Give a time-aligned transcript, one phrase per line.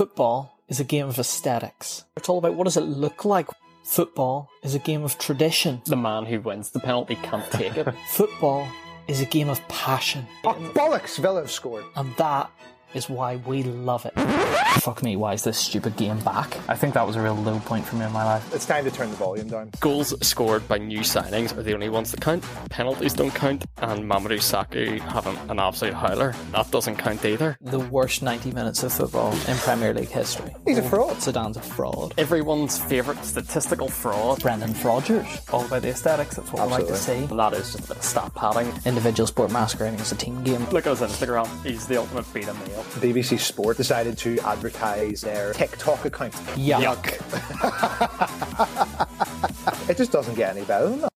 [0.00, 2.04] Football is a game of aesthetics.
[2.16, 3.48] It's all about what does it look like.
[3.84, 5.82] Football is a game of tradition.
[5.84, 7.86] The man who wins the penalty can't take it.
[8.08, 8.66] Football
[9.08, 10.26] is a game of passion.
[10.42, 11.18] Oh, bollocks!
[11.18, 11.84] Villa have scored.
[11.96, 12.50] And that
[12.94, 14.12] is why we love it.
[14.80, 16.56] Fuck me, why is this stupid game back?
[16.68, 18.54] I think that was a real low point for me in my life.
[18.54, 19.70] It's time to turn the volume down.
[19.80, 22.44] Goals scored by new signings are the only ones that count.
[22.70, 27.58] Penalties don't count, and Mamadou Sakho having an absolute howler, that doesn't count either.
[27.60, 30.54] The worst 90 minutes of football in Premier League history.
[30.64, 31.16] He's a fraud.
[31.16, 32.14] Zidane's a fraud.
[32.16, 34.40] Everyone's favourite statistical fraud.
[34.40, 35.26] Brendan Rodgers.
[35.52, 37.24] All about the aesthetics, that's what I like to see.
[37.24, 38.72] And that is just a bit of stat padding.
[38.86, 40.64] Individual sport masquerading as a team game.
[40.70, 42.79] Look at his Instagram, he's the ultimate beta male.
[43.00, 46.34] BBC Sport decided to advertise their TikTok account.
[46.56, 47.16] Yuck.
[49.88, 51.10] It just doesn't get any better than that.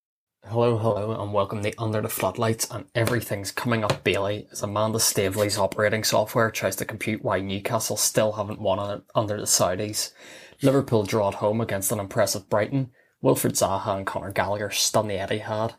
[0.46, 4.98] Hello, hello, and welcome to Under the Floodlights, and everything's coming up Bailey as Amanda
[4.98, 10.12] Staveley's operating software tries to compute why Newcastle still haven't won under the Saudis.
[10.60, 12.90] Liverpool draw at home against an impressive Brighton.
[13.22, 15.74] Wilfried Zaha and Conor Gallagher stun the Etihad.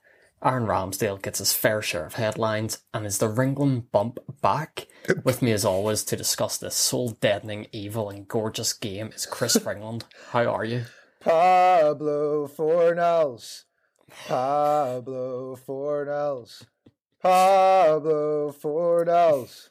[0.45, 4.85] Aaron Ramsdale gets his fair share of headlines, and is the Ringland bump back?
[5.23, 10.03] With me as always to discuss this soul-deadening, evil, and gorgeous game is Chris Ringland.
[10.29, 10.83] How are you?
[11.19, 13.63] Pablo Fornals.
[14.27, 16.63] Pablo Fornals.
[17.23, 19.69] Pablo Fornals.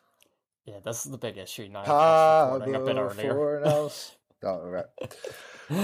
[0.66, 1.84] Yeah, this is the big issue now.
[1.84, 3.34] I was recording a bit Pablo.
[3.62, 4.10] Fornals.
[4.46, 4.84] Oh, right.
[5.70, 5.76] we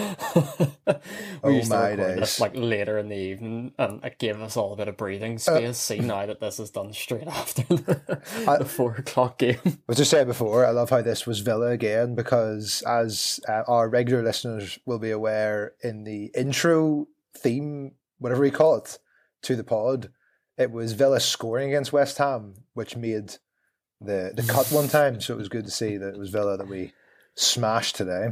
[1.42, 4.56] Oh used to my record this like later in the evening, and it gave us
[4.56, 5.78] all a bit of breathing space.
[5.78, 9.58] See now that this is done straight after the, I- the four o'clock game.
[9.64, 13.40] As I was just saying before, I love how this was Villa again because, as
[13.48, 18.98] uh, our regular listeners will be aware, in the intro theme, whatever we call it,
[19.42, 20.10] to the pod,
[20.58, 23.36] it was Villa scoring against West Ham, which made
[24.00, 25.20] the the cut one time.
[25.20, 26.92] So it was good to see that it was Villa that we
[27.34, 28.28] smashed today.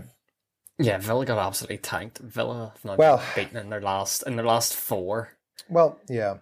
[0.78, 2.18] Yeah, Villa got absolutely tanked.
[2.18, 5.36] Villa have not Well- beaten in their last in their last four.
[5.68, 6.38] Well, yeah.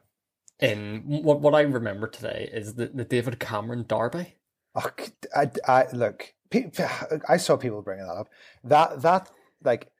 [0.61, 4.37] In what what I remember today is the, the David Cameron derby.
[4.75, 4.91] Oh,
[5.35, 6.35] I, I look.
[7.29, 8.29] I saw people bringing that up.
[8.65, 9.31] That that
[9.65, 9.91] like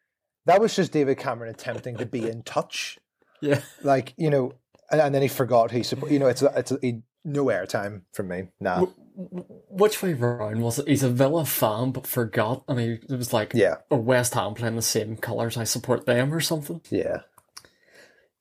[0.47, 2.99] that was just David Cameron attempting to be in touch.
[3.43, 4.55] Yeah, like you know,
[4.91, 6.11] and, and then he forgot he support.
[6.11, 8.45] You know, it's it's he, no airtime from me.
[8.61, 10.89] Nah, which way round was it?
[10.89, 14.55] He's a Villa fan but forgot, and he it was like, yeah, "Oh, West Ham
[14.55, 16.81] playing the same colours, I support them" or something.
[16.91, 17.21] yeah.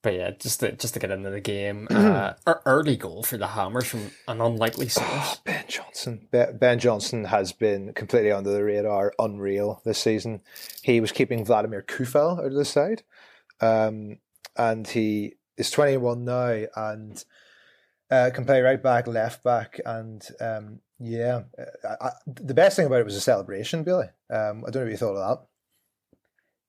[0.01, 2.33] But yeah, just to, just to get into the game, uh,
[2.67, 5.37] early goal for the Hammers from an unlikely source.
[5.43, 6.27] Ben Johnson.
[6.31, 10.41] Be- Ben Johnson has been completely under the radar, unreal this season.
[10.83, 13.01] He was keeping Vladimir Coufal out of the side,
[13.61, 14.19] um,
[14.55, 17.23] and he is twenty one now and
[18.15, 21.43] uh, can play right back, left back, and um, yeah,
[21.83, 24.07] I, I, the best thing about it was the celebration, Billy.
[24.29, 25.47] Um, I don't know what you thought of that.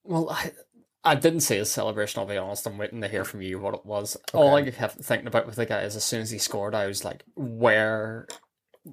[0.04, 0.52] Well, I,
[1.04, 2.20] I didn't see his celebration.
[2.20, 2.66] I'll be honest.
[2.66, 4.16] I'm waiting to hear from you what it was.
[4.34, 6.86] All I kept thinking about with the guy is as soon as he scored, I
[6.86, 8.26] was like, where,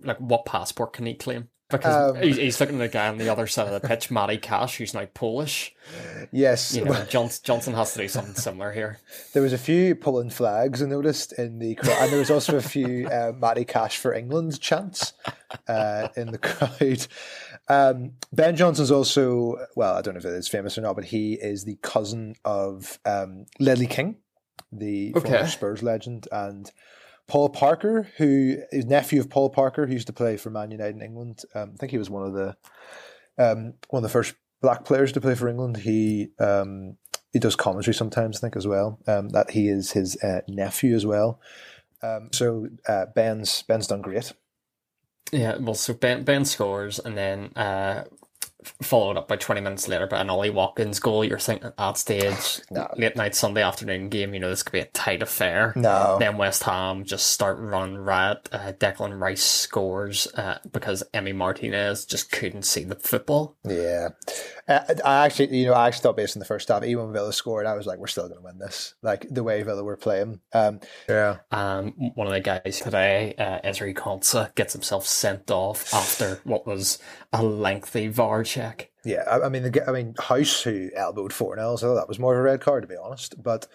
[0.03, 1.49] like, what passport can he claim?
[1.69, 4.11] Because Um, he's, he's looking at the guy on the other side of the pitch,
[4.11, 5.73] Matty Cash, who's now Polish.
[6.31, 8.99] Yes, You know, Johnson, Johnson has to do something similar here.
[9.33, 12.57] There was a few pulling flags I noticed in the crowd, and there was also
[12.57, 15.13] a few uh, Matty Cash for England chants
[15.67, 17.07] uh, in the crowd.
[17.69, 21.05] Um, ben Johnson's also, well, I don't know if it is famous or not, but
[21.05, 24.17] he is the cousin of um, Ledley King,
[24.71, 26.69] the former Spurs legend, and
[27.27, 30.95] Paul Parker, who is nephew of Paul Parker, who used to play for Man United
[30.95, 31.43] in England.
[31.55, 32.55] Um, I think he was one of the
[33.37, 35.77] um, one of the first black players to play for England.
[35.77, 36.97] He um,
[37.31, 38.99] he does commentary sometimes, I think, as well.
[39.07, 41.39] Um, that he is his uh, nephew as well.
[42.01, 44.33] Um, so uh, Ben's Ben's done great.
[45.31, 48.03] Yeah, well, so Ben Ben scores, and then uh,
[48.81, 51.23] followed up by twenty minutes later by an Ollie Watkins goal.
[51.23, 52.87] You're thinking at that stage, No.
[52.97, 55.73] late night Sunday afternoon game, you know this could be a tight affair.
[55.75, 58.49] No, Then West Ham just start running riot.
[58.51, 63.55] Uh, Declan Rice scores uh, because Emi Martinez just couldn't see the football.
[63.63, 64.09] yeah.
[64.65, 67.13] Uh, I actually, you know, I actually thought based on the first half, even when
[67.13, 68.93] Villa scored, I was like, we're still going to win this.
[69.01, 70.39] Like the way Villa were playing.
[70.53, 71.39] Um, yeah.
[71.51, 76.65] Um, one of the guys today, uh, Ezri Konsa, gets himself sent off after what
[76.65, 76.97] was
[77.33, 78.91] a lengthy VAR check.
[79.05, 82.19] Yeah, I, I mean, the, I mean, House who elbowed four 0 so that was
[82.19, 83.41] more of a red card to be honest.
[83.41, 83.67] But,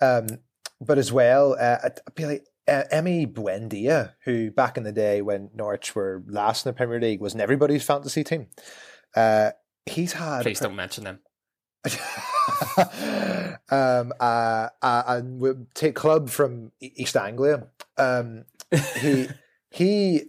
[0.00, 0.26] um,
[0.80, 5.22] but as well, uh, I'd be like uh, Emi Buendia, who back in the day
[5.22, 8.48] when Norwich were last in the Premier League was in everybody's fantasy team.
[9.16, 9.50] Uh,
[9.86, 11.20] he's had Please don't mention them.
[13.70, 17.68] um, uh, uh, and we'll take club from East Anglia.
[17.96, 18.44] Um,
[19.00, 19.28] he
[19.70, 20.22] he.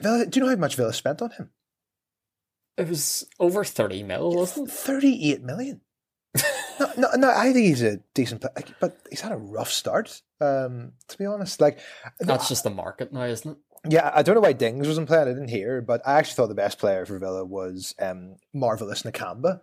[0.00, 1.50] Villa, do you know how much Villa spent on him?
[2.76, 4.72] It was over thirty mil, wasn't it?
[4.72, 5.80] Thirty-eight million.
[6.80, 10.22] no, no, no, I think he's a decent player, but he's had a rough start.
[10.40, 11.78] Um, to be honest, like
[12.18, 13.58] That's just the market now, isn't it?
[13.88, 15.28] Yeah, I don't know why Ings wasn't playing.
[15.28, 19.02] I didn't hear, but I actually thought the best player for Villa was um, Marvelous
[19.02, 19.60] Nakamba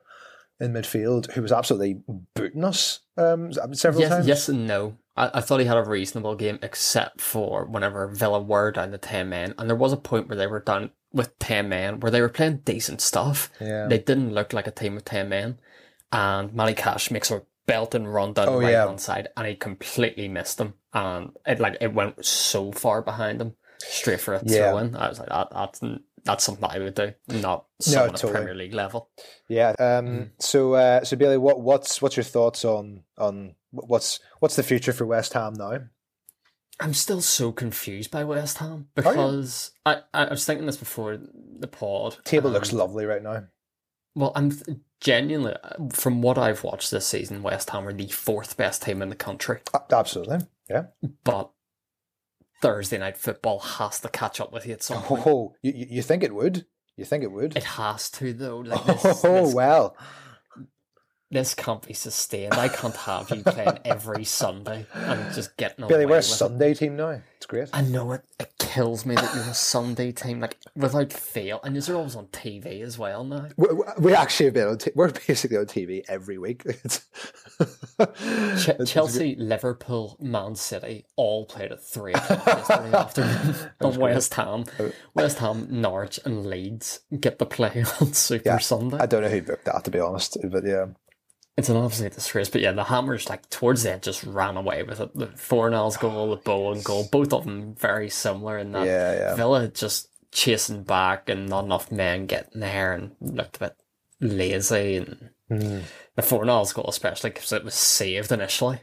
[0.60, 2.02] in midfield, who was absolutely
[2.36, 4.28] booting us um, several yes, times.
[4.28, 4.96] yes and no.
[5.18, 8.98] I, I thought he had a reasonable game, except for whenever Villa were down to
[8.98, 12.12] ten men, and there was a point where they were down with ten men, where
[12.12, 13.50] they were playing decent stuff.
[13.60, 13.88] Yeah.
[13.88, 15.60] They didn't look like a team of ten men,
[16.12, 18.88] and Matty Cash makes a belt and run down Oh, the right yeah.
[18.88, 23.42] hand side, and he completely missed them, and it like it went so far behind
[23.42, 24.70] him, straight for a Yeah.
[24.72, 24.96] throw in.
[24.96, 25.82] I was like, that, that's
[26.24, 28.34] that's something I would do, not someone totally.
[28.34, 29.10] at Premier League level.
[29.50, 29.70] Yeah.
[29.80, 30.30] Um, Mm.
[30.40, 34.94] So, uh, so Billy, what, what's what's your thoughts on on what's what's the future
[34.94, 35.80] for West Ham now?
[36.80, 41.20] I'm still so confused by West Ham because I, I was thinking this before
[41.60, 42.18] the pod.
[42.24, 43.44] Table um, looks lovely right now.
[44.16, 45.56] Well, I'm th- genuinely,
[45.94, 49.16] from what I've watched this season, West Ham are the fourth best team in the
[49.16, 49.60] country.
[49.74, 50.40] Uh, absolutely.
[50.70, 50.86] Yeah.
[51.24, 51.52] But
[52.62, 55.24] Thursday night football has to catch up with you at some point.
[55.26, 56.66] Oh, you, you you think it would?
[56.98, 57.56] You think it would?
[57.56, 58.60] It has to though.
[58.60, 59.96] Like this, oh this, well.
[61.32, 62.54] This can't be sustained.
[62.54, 66.26] I can't have you playing every Sunday and just getting Billy, away we're a with
[66.26, 66.30] it.
[66.30, 67.22] Sunday team now.
[67.38, 67.70] It's great.
[67.74, 68.22] I know it.
[68.40, 72.28] It kills me that you're a Sunday team, like without fail, and you're always on
[72.28, 73.48] TV as well now.
[73.58, 73.68] We,
[73.98, 74.78] we actually have been on.
[74.78, 76.64] T- we're basically on TV every week.
[78.58, 83.56] Ch- Chelsea, Liverpool, Man City all played at three o'clock yesterday afternoon.
[83.80, 88.58] And West Ham, uh, West Ham, Norwich, and Leeds get the play on Super Yeah,
[88.60, 88.98] Sunday.
[89.00, 90.88] I don't know who booked that to be honest, but yeah,
[91.58, 92.50] It's an absolute disgrace.
[92.50, 95.14] But yeah, the Hammers like towards the end just ran away with it.
[95.14, 99.36] The Fornals' goal, the Bowen goal, both of them very similar in that yeah, yeah.
[99.36, 103.76] Villa just chasing back and not enough men getting there and looked a bit
[104.20, 105.84] lazy and Mm.
[106.16, 108.80] the Fornals' goal especially because it was saved initially.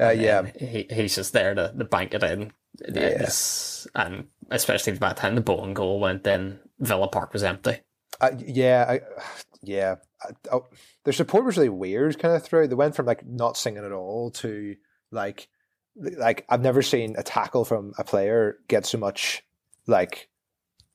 [0.00, 2.50] Uh, yeah, he, he's just there to, to bank it in.
[2.80, 7.80] It's- And especially by the time the Bowen goal went in, Villa Park was empty.
[8.22, 9.00] I, yeah, I,
[9.62, 9.96] yeah.
[10.22, 10.64] I, oh,
[11.08, 12.68] their support was really weird, kind of throughout.
[12.68, 14.76] They went from like not singing at all to
[15.10, 15.48] like,
[15.96, 19.42] like I've never seen a tackle from a player get so much
[19.86, 20.28] like,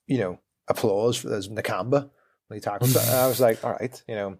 [0.06, 0.38] you know,
[0.68, 2.10] applause for as Nakamba
[2.46, 2.94] when he tackled.
[2.94, 4.36] And I was like, all right, you know,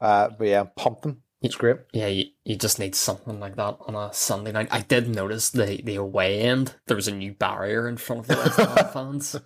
[0.00, 1.22] uh, but yeah, pump them.
[1.42, 1.76] It's great.
[1.92, 4.66] Yeah, you, you just need something like that on a Sunday night.
[4.72, 8.26] I did notice the, the away end, there was a new barrier in front of
[8.26, 9.36] the West Ham fans.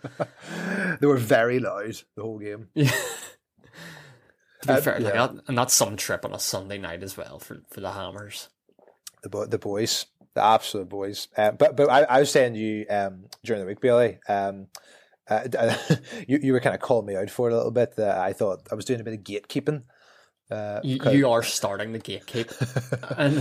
[0.99, 2.69] they were very loud the whole game.
[2.73, 2.91] Yeah.
[4.63, 5.27] to be Uh, fair, like yeah.
[5.29, 8.49] that, and that's some trip on a Sunday night as well for, for the Hammers.
[9.23, 11.29] the bo- the boys, the absolute boys.
[11.37, 14.19] Um, but but I, I was saying to you um, during the week, Billy.
[14.29, 14.69] Um,
[15.29, 15.47] uh,
[16.29, 17.97] you you were kind of calling me out for it a little bit.
[17.97, 19.83] That I thought I was doing a bit of gatekeeping.
[20.51, 22.49] Uh, You, you are starting the gatekeep
[23.19, 23.37] and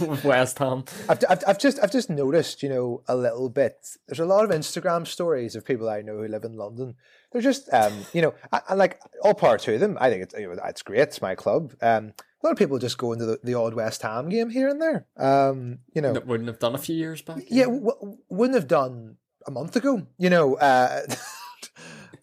[0.10, 0.84] with West Ham.
[1.08, 3.86] I've, I've, I've just I've just noticed, you know, a little bit.
[4.08, 6.94] There's a lot of Instagram stories of people I know who live in London.
[7.30, 9.96] They're just, um, you know, I, I like all part to them.
[10.00, 11.00] I think it's you know, it's great.
[11.00, 11.74] It's my club.
[11.80, 12.12] Um,
[12.42, 14.80] a lot of people just go into the, the odd West Ham game here and
[14.80, 15.06] there.
[15.16, 17.42] Um, you know, That wouldn't have done a few years back.
[17.48, 19.16] yeah, w- wouldn't have done
[19.46, 20.06] a month ago.
[20.18, 21.02] You know, uh,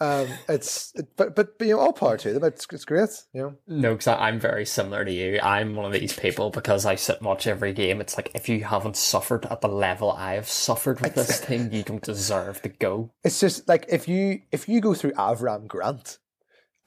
[0.01, 2.43] um, it's but, but but you know, all power to them.
[2.43, 3.09] It's it's great.
[3.33, 5.39] You know, No, because I'm very similar to you.
[5.41, 8.01] I'm one of these people because I sit and watch every game.
[8.01, 11.71] It's like if you haven't suffered at the level I have suffered with this thing,
[11.71, 13.11] you don't deserve to go.
[13.23, 16.17] it's just like if you if you go through Avram Grant,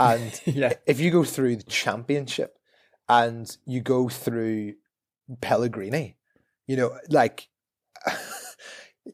[0.00, 0.74] and Yeah.
[0.86, 2.58] if you go through the championship,
[3.08, 4.74] and you go through
[5.40, 6.16] Pellegrini,
[6.66, 7.48] you know, like.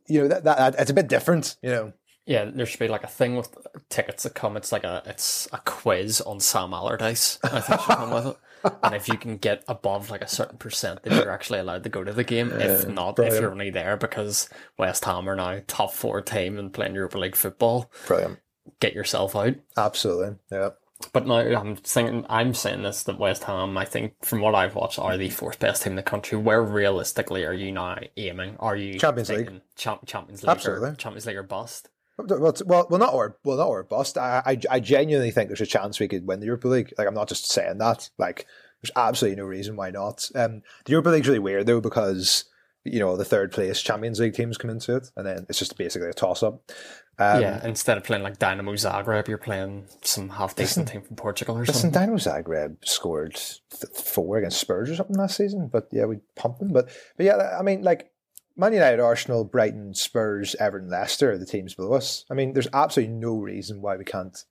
[0.08, 1.92] You know that, that it's a bit different, you know.
[2.26, 3.54] Yeah, there should be like a thing with
[3.90, 4.56] tickets that come.
[4.56, 7.38] It's like a it's a quiz on Sam Allardyce.
[7.42, 8.36] I think should come with it.
[8.82, 11.90] And if you can get above like a certain percent, then you're actually allowed to
[11.90, 12.50] go to the game.
[12.50, 16.72] If not, if you're only there because West Ham are now top four team and
[16.72, 18.38] playing Europa League football, Brilliant,
[18.80, 19.56] get yourself out.
[19.76, 20.70] absolutely, yeah.
[21.12, 24.74] But now I'm thinking, I'm saying this that West Ham, I think, from what I've
[24.74, 26.38] watched, are the fourth best team in the country.
[26.38, 28.56] Where realistically are you now aiming?
[28.60, 29.60] Are you Champions League.
[29.76, 30.96] Champions League, Absolutely.
[30.96, 31.90] Champions League or bust?
[32.16, 34.16] Well, well, well, not or well, not or bust.
[34.18, 36.92] I, I, I genuinely think there's a chance we could win the Europa League.
[36.96, 38.08] Like, I'm not just saying that.
[38.18, 38.46] Like,
[38.82, 40.30] there's absolutely no reason why not.
[40.34, 42.44] Um, the Europa League's really weird though because
[42.84, 45.78] you know the third place Champions League teams come into it, and then it's just
[45.78, 46.70] basically a toss up.
[47.18, 51.16] Um, yeah, instead of playing like Dynamo Zagreb, you're playing some half decent team from
[51.16, 52.00] Portugal or Listen, something.
[52.00, 56.58] Dynamo Zagreb scored th- four against Spurs or something last season, but yeah, we pumped
[56.58, 56.72] them.
[56.72, 58.10] But but yeah, I mean, like
[58.56, 62.24] Man United, Arsenal, Brighton, Spurs, Everton, Leicester are the teams below us.
[62.30, 64.44] I mean, there's absolutely no reason why we can't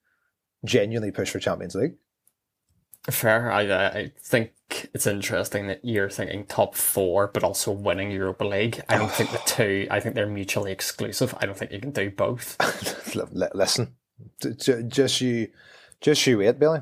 [0.66, 1.96] genuinely push for Champions League.
[3.10, 3.52] Fair.
[3.52, 4.54] I, I think
[4.94, 8.82] it's interesting that you're thinking top four, but also winning Europa League.
[8.88, 9.44] I don't think the oh.
[9.46, 9.88] two.
[9.92, 11.36] I think they're mutually exclusive.
[11.40, 12.56] I don't think you can do both.
[13.54, 13.96] Listen,
[14.58, 15.50] just you,
[16.00, 16.80] just you wait, Billy.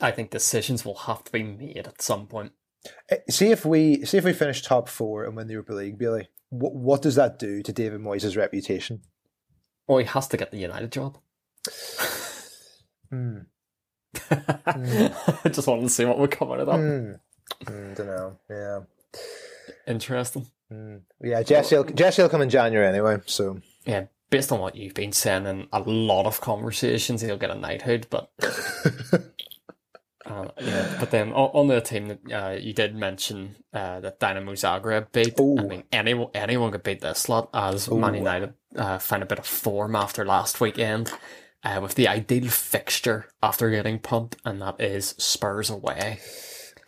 [0.00, 2.52] I think decisions will have to be made at some point.
[3.10, 5.98] Eh, see if we see if we finish top four and win the Europa League,
[5.98, 6.28] Billy.
[6.50, 9.02] What what does that do to David Moyes' reputation?
[9.88, 11.18] Oh, he has to get the United job.
[13.10, 13.38] Hmm.
[14.30, 16.76] I just wanted to see what would come out of that.
[16.76, 17.20] Mm.
[17.64, 18.38] Mm, don't know.
[18.48, 18.80] Yeah.
[19.86, 20.46] Interesting.
[20.72, 21.02] Mm.
[21.20, 23.18] Yeah, Jesse will, Jesse will come in January anyway.
[23.26, 27.50] So Yeah, based on what you've been saying in a lot of conversations, he'll get
[27.50, 28.06] a knighthood.
[28.10, 28.30] But
[30.30, 34.52] uh, yeah, but then on, the team that uh, you did mention uh, that Dynamo
[34.52, 35.38] Zagreb beat.
[35.40, 38.18] I mean, anyone anyone could beat this lot as Man Ooh.
[38.18, 41.12] United uh, find a bit of form after last weekend.
[41.62, 46.18] Uh, with the ideal fixture after getting pumped, and that is Spurs away.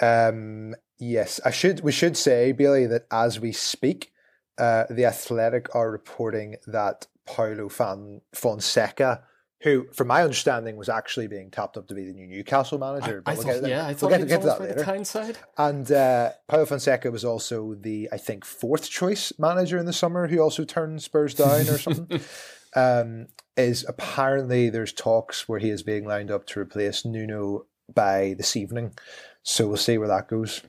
[0.01, 1.81] Um, yes, I should.
[1.81, 4.13] We should say, Billy that as we speak,
[4.57, 9.25] uh, the Athletic are reporting that Paulo Fan Fonseca,
[9.63, 13.23] who, from my understanding, was actually being tapped up to be the new Newcastle manager.
[13.25, 14.75] I but thought, we'll get, yeah, I we'll thought get, get was to that later.
[14.75, 15.39] the town side.
[15.57, 20.27] And uh, Paulo Fonseca was also the, I think, fourth choice manager in the summer
[20.27, 22.21] who also turned Spurs down or something.
[22.77, 23.27] um,
[23.57, 28.57] is apparently there's talks where he is being lined up to replace Nuno by this
[28.57, 28.95] evening.
[29.43, 30.63] So we'll see where that goes.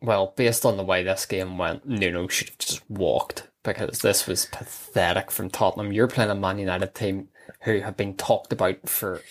[0.00, 4.26] Well, based on the way this game went, Nuno should have just walked because this
[4.26, 5.92] was pathetic from Tottenham.
[5.92, 7.28] You're playing a Man United team
[7.62, 9.22] who have been talked about for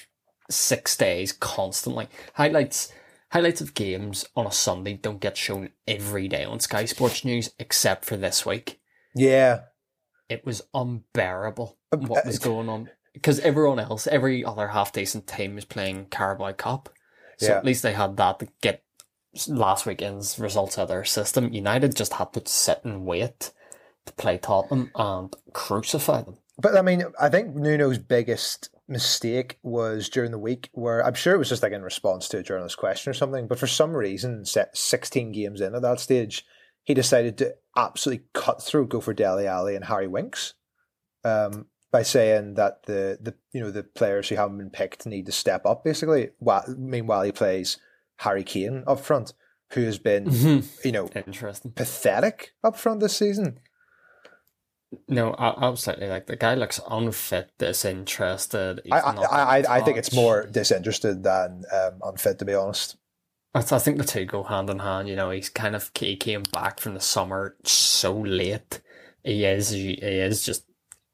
[0.49, 2.07] six days constantly.
[2.33, 2.91] Highlights
[3.31, 7.51] highlights of games on a Sunday don't get shown every day on Sky Sports News
[7.59, 8.79] except for this week.
[9.13, 9.61] Yeah,
[10.29, 15.27] It was unbearable Uh, what was going on because everyone else, every other half decent
[15.27, 16.89] team was playing Carabao Cup.
[17.37, 17.57] So Yeah.
[17.57, 18.83] at least they had that to get
[19.47, 21.53] last weekend's results out of their system.
[21.53, 23.51] United just had to sit and wait
[24.05, 26.37] to play Tottenham and crucify them.
[26.59, 31.35] But I mean, I think Nuno's biggest mistake was during the week where I'm sure
[31.35, 33.47] it was just like in response to a journalist question or something.
[33.47, 36.45] But for some reason, set 16 games in at that stage,
[36.83, 40.53] he decided to absolutely cut through, go for Dele Alli and Harry Winks,
[41.23, 45.25] um, by saying that the the you know the players who haven't been picked need
[45.25, 45.83] to step up.
[45.83, 47.77] Basically, while, meanwhile he plays
[48.17, 49.33] Harry Kane up front,
[49.71, 50.31] who has been
[50.83, 51.71] you know Interesting.
[51.71, 53.59] pathetic up front this season.
[55.07, 56.07] No, absolutely.
[56.07, 58.81] Like the guy looks unfit, disinterested.
[58.91, 62.95] I I, I, I think it's more disinterested than um, unfit, to be honest.
[63.53, 65.09] I, I think the two go hand in hand.
[65.09, 68.81] You know, he's kind of he came back from the summer so late.
[69.23, 70.63] He is he is just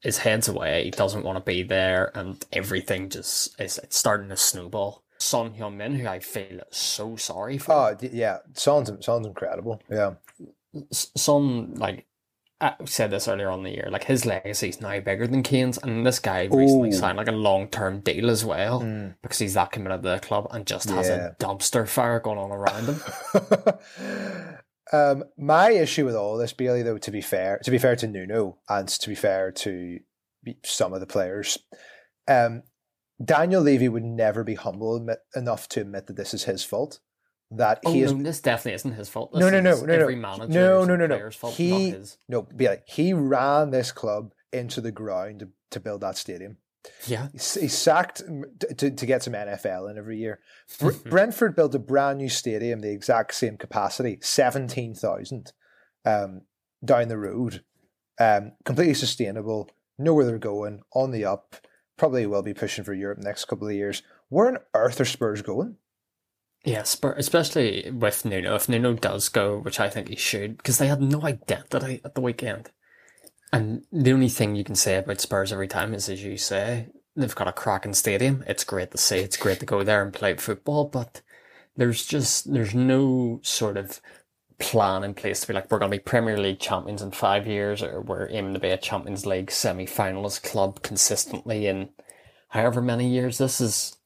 [0.02, 0.84] his head's away.
[0.84, 5.02] He doesn't want to be there, and everything just is it's starting to snowball.
[5.18, 7.72] Son Heung-min, who I feel so sorry for.
[7.72, 9.82] Oh yeah, sounds sounds incredible.
[9.90, 10.14] Yeah,
[10.92, 12.06] Son like.
[12.64, 15.42] I said this earlier on in the year, like his legacy is now bigger than
[15.42, 16.92] Kane's, and this guy recently Ooh.
[16.92, 19.16] signed like a long term deal as well Mm.
[19.22, 21.26] because he's that committed to the club and just has Yeah.
[21.26, 23.74] a dumpster fire going on around him.
[24.92, 28.06] um, my issue with all this, Bailey, though, to be fair, to be fair to
[28.06, 29.98] Nuno and to be fair to
[30.64, 31.58] some of the players,
[32.28, 32.62] um,
[33.22, 37.00] Daniel Levy would never be humble admit, enough to admit that this is his fault.
[37.56, 39.32] That Oh he is no, this definitely isn't his fault.
[39.34, 39.92] No, This no, no, no, no.
[39.94, 40.32] every No,
[40.80, 41.06] and no, no, no.
[41.16, 42.18] player's fault, He- his.
[42.28, 42.78] no, Bailey.
[42.86, 46.58] He ran this club into the ground to, to build that stadium.
[47.06, 48.18] Yeah, He he sacked
[48.60, 50.40] to, to, to get some NFL in every year.
[50.78, 55.52] Br- Brentford built a brand new stadium, the exact same capacity, 17,000
[56.04, 56.42] um,
[56.84, 57.64] down the road.
[58.20, 61.56] Um, completely sustainable, know where they're going, on the up,
[61.96, 64.02] probably will be pushing for Europe next couple of years.
[64.28, 65.76] Where on earth are Spurs going?
[66.64, 66.84] Yeah.
[67.00, 68.54] but especially with Nuno.
[68.54, 72.14] If Nuno does go, which I think he should, because they had no identity at
[72.14, 72.70] the weekend.
[73.52, 76.88] And the only thing you can say about Spurs every time is, as you say,
[77.14, 78.42] they've got a cracking stadium.
[78.46, 79.18] It's great to see.
[79.18, 81.22] It's great to go there and play football, but
[81.76, 84.00] there's just there's no sort of
[84.58, 87.46] plan in place to be like we're going to be Premier League champions in five
[87.46, 91.90] years, or we're aiming to be a Champions League semi-finalist club consistently in
[92.48, 93.38] however many years.
[93.38, 93.96] This is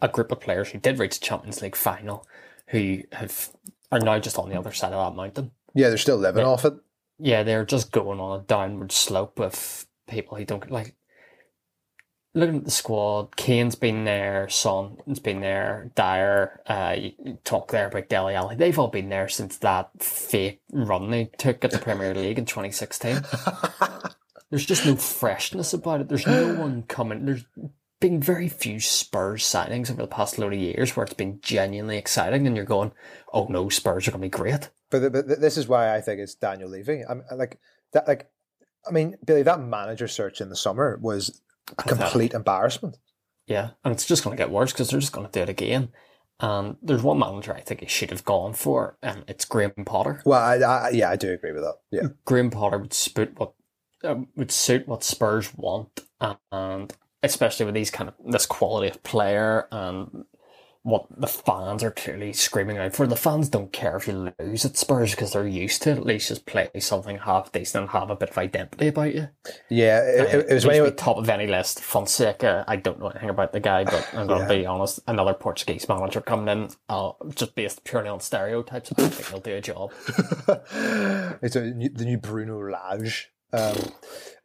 [0.00, 2.26] a group of players who did reach a Champions League final,
[2.68, 3.50] who have
[3.90, 5.50] are now just on the other side of that mountain.
[5.74, 6.48] Yeah, they're still living Yeah.
[6.50, 6.74] off it.
[7.18, 10.94] Yeah, they're just going on a downward slope with people who don't like.
[12.34, 17.88] Looking at the squad, Kane's been there, Son's been there, Dier, uh, you talk there
[17.88, 18.56] about Dele Alli.
[18.56, 22.46] They've all been there since that fake run they took at the Premier League in
[22.46, 23.20] 2016.
[24.50, 26.08] There's just no freshness about it.
[26.08, 27.26] There's no one coming.
[27.26, 27.44] There's
[28.02, 31.96] been very few Spurs signings over the past load of years where it's been genuinely
[31.96, 32.92] exciting, and you're going,
[33.32, 36.02] "Oh no, Spurs are going to be great." But, the, but this is why I
[36.02, 37.02] think it's Daniel Levy.
[37.08, 37.58] I'm like
[37.92, 38.06] that.
[38.06, 38.28] Like,
[38.86, 41.40] I mean, Billy, that manager search in the summer was
[41.78, 42.98] a complete embarrassment.
[43.46, 45.48] Yeah, and it's just going to get worse because they're just going to do it
[45.48, 45.90] again.
[46.40, 50.22] And there's one manager I think he should have gone for, and it's Graham Potter.
[50.26, 51.76] Well, I, I, yeah, I do agree with that.
[51.92, 53.52] Yeah, Graham Potter would suit what
[54.02, 56.00] um, would suit what Spurs want,
[56.50, 56.92] and
[57.22, 60.24] especially with these kind of this quality of player and
[60.84, 63.06] what the fans are clearly screaming out for.
[63.06, 65.98] The fans don't care if you lose at Spurs because they're used to it.
[65.98, 69.28] at least just play something half decent and have a bit of identity about you.
[69.68, 70.00] yeah.
[70.00, 71.80] It, it, it was He when should you be top of any list.
[71.80, 74.98] Fonseca, I don't know anything about the guy, but I'm going to be honest.
[75.06, 79.40] Another Portuguese manager coming in, uh, just based purely on stereotypes, I don't think he'll
[79.40, 79.92] do a job.
[81.42, 83.30] it's a, the new Bruno Lage.
[83.52, 83.76] Um,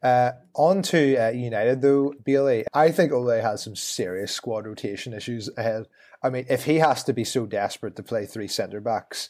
[0.03, 2.65] uh, on to uh, United though, Bailey.
[2.73, 5.85] I think Ole has some serious squad rotation issues ahead.
[6.21, 9.29] I mean, if he has to be so desperate to play three centre backs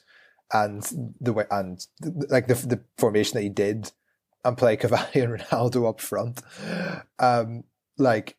[0.53, 1.85] and the way and
[2.29, 3.91] like the the formation that he did
[4.45, 6.41] and play Cavani and Ronaldo up front,
[7.19, 7.63] um,
[7.97, 8.37] like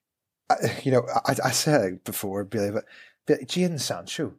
[0.51, 2.85] I- you know, I, I said it before, Bailey, but,
[3.27, 4.35] but Jadon Sancho,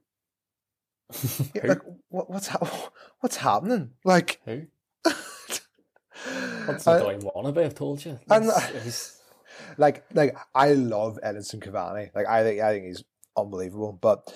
[1.64, 3.92] like what, what's hap- what's happening?
[4.04, 4.42] Like.
[4.46, 4.64] Who?
[6.66, 7.66] What's I- the guy wannabe?
[7.66, 8.20] I've told you.
[8.30, 9.22] I'm He's-
[9.78, 12.10] like like I love Edinson Cavani.
[12.16, 13.04] Like I think I think he's
[13.38, 13.98] unbelievable.
[14.00, 14.32] But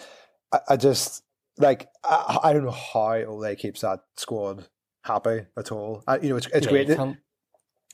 [0.51, 1.23] I, I just
[1.57, 4.67] like I, I don't know how Ole keeps that squad
[5.03, 6.03] happy at all.
[6.07, 6.87] I, you know, it's it's yeah, great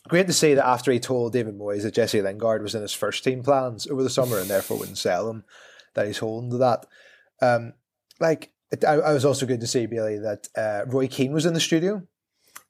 [0.07, 2.93] great to see that after he told David Moyes that Jesse Lingard was in his
[2.93, 5.43] first team plans over the summer and therefore wouldn't sell him,
[5.93, 6.85] that he's holding to that.
[7.41, 7.73] Um,
[8.19, 11.45] like it, I, I was also good to see Billy that uh, Roy Keane was
[11.45, 12.03] in the studio.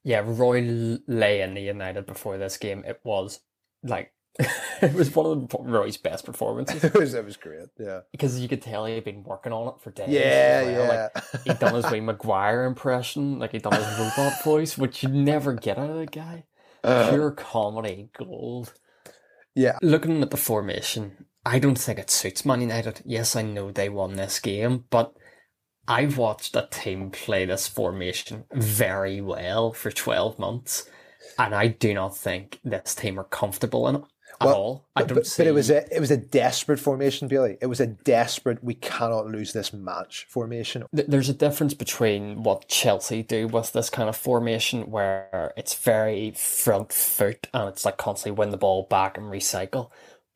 [0.02, 2.84] Yeah, Roy lay in the United before this game.
[2.86, 3.40] It was
[3.82, 7.68] like it was one of Roy's best performances it was it was great.
[7.78, 10.08] Yeah, because you could tell he'd been working on it for days.
[10.08, 10.72] yeah, well.
[10.72, 11.08] yeah.
[11.14, 15.08] Like, he'd done his way Maguire impression, like he'd done his robot voice, which you
[15.08, 16.44] never get out of the guy.
[16.82, 17.10] Uh.
[17.10, 18.72] Pure comedy gold.
[19.54, 19.78] Yeah.
[19.82, 23.02] Looking at the formation, I don't think it suits Man United.
[23.04, 25.12] Yes, I know they won this game, but
[25.90, 30.88] I've watched a team play this formation very well for 12 months,
[31.36, 34.04] and I do not think this team are comfortable in it
[34.40, 34.84] at Well, all.
[34.94, 37.58] I don't but, see but it was a it was a desperate formation, Billy.
[37.60, 38.62] It was a desperate.
[38.62, 40.84] We cannot lose this match formation.
[40.92, 46.30] There's a difference between what Chelsea do with this kind of formation where it's very
[46.32, 49.90] front foot and it's like constantly win the ball back and recycle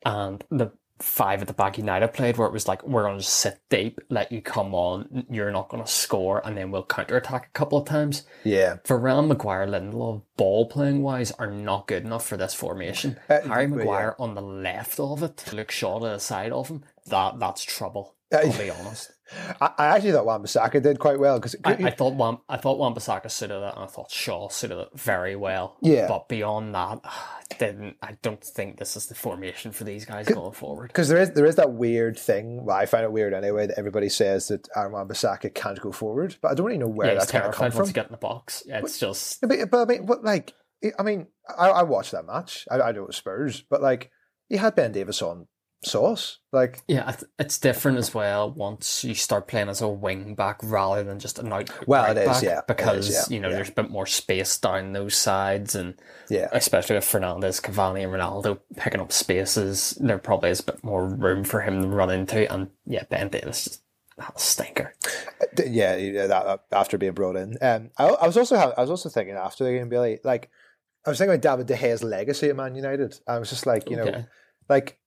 [0.05, 3.23] and the five at the back United played where it was like we're going to
[3.23, 7.17] sit deep let you come on you're not going to score and then we'll counter
[7.17, 12.03] attack a couple of times Yeah, Varane, Maguire, Lindelof, ball playing wise, are not good
[12.05, 13.17] enough for this formation.
[13.29, 16.83] Uh, Harry Maguire on the left of it, Luke Shaw to the side of him,
[17.07, 18.15] that that's trouble.
[18.33, 19.11] Uh, I'll be honest.
[19.59, 22.77] I, I actually thought Wan-Bissaka did quite well because I, I thought Wan, I thought
[22.77, 25.77] Wan-Bissaka suited it, and I thought Shaw suited it very well.
[25.81, 26.07] Yeah.
[26.07, 26.99] but beyond that,
[27.59, 30.87] didn't I don't think this is the formation for these guys going forward.
[30.87, 32.65] because there is there is that weird thing.
[32.65, 36.35] Well, I find it weird anyway that everybody says that Aaron Wan-Bissaka can't go forward,
[36.41, 37.77] but I don't really know where Yeah, that's going to come from.
[37.79, 38.63] once you get in the box.
[38.65, 40.53] Yeah, it's just Yeah, But, but I mean, what like
[40.99, 42.65] I mean, I, I watched that match.
[42.69, 44.11] I, I know it was Spurs, but like
[44.49, 45.47] he had Ben Davies on
[45.85, 46.39] sauce.
[46.51, 51.03] Like Yeah, it's different as well once you start playing as a wing back rather
[51.03, 51.69] than just an out.
[51.87, 53.55] Well, right it is, yeah, it is, because yeah, you know yeah.
[53.55, 55.95] there's a bit more space down those sides, and
[56.29, 60.83] yeah, especially with Fernandes, Cavani, and Ronaldo picking up spaces, there probably is a bit
[60.83, 62.51] more room for him to run into.
[62.51, 63.81] And yeah, Ben Davies just
[64.17, 64.93] that stinker.
[65.57, 67.57] Yeah, yeah, that, uh, after being brought in.
[67.61, 70.49] Um, I, I was also ha- I was also thinking after the game, Billy, like
[71.05, 73.19] I was thinking about David De Gea's legacy at Man United.
[73.27, 74.25] I was just like, you know,
[74.69, 74.97] like,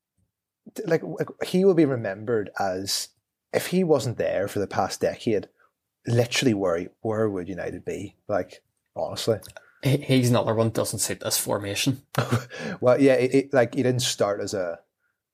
[0.87, 3.09] like like he will be remembered as
[3.52, 5.48] if he wasn't there for the past decade.
[6.07, 8.16] Literally, where where would United be?
[8.28, 8.62] Like,
[8.96, 9.38] honestly,
[9.83, 12.02] He, he's another one doesn't suit this formation.
[12.81, 14.81] well, yeah, it, it, like he didn't start as a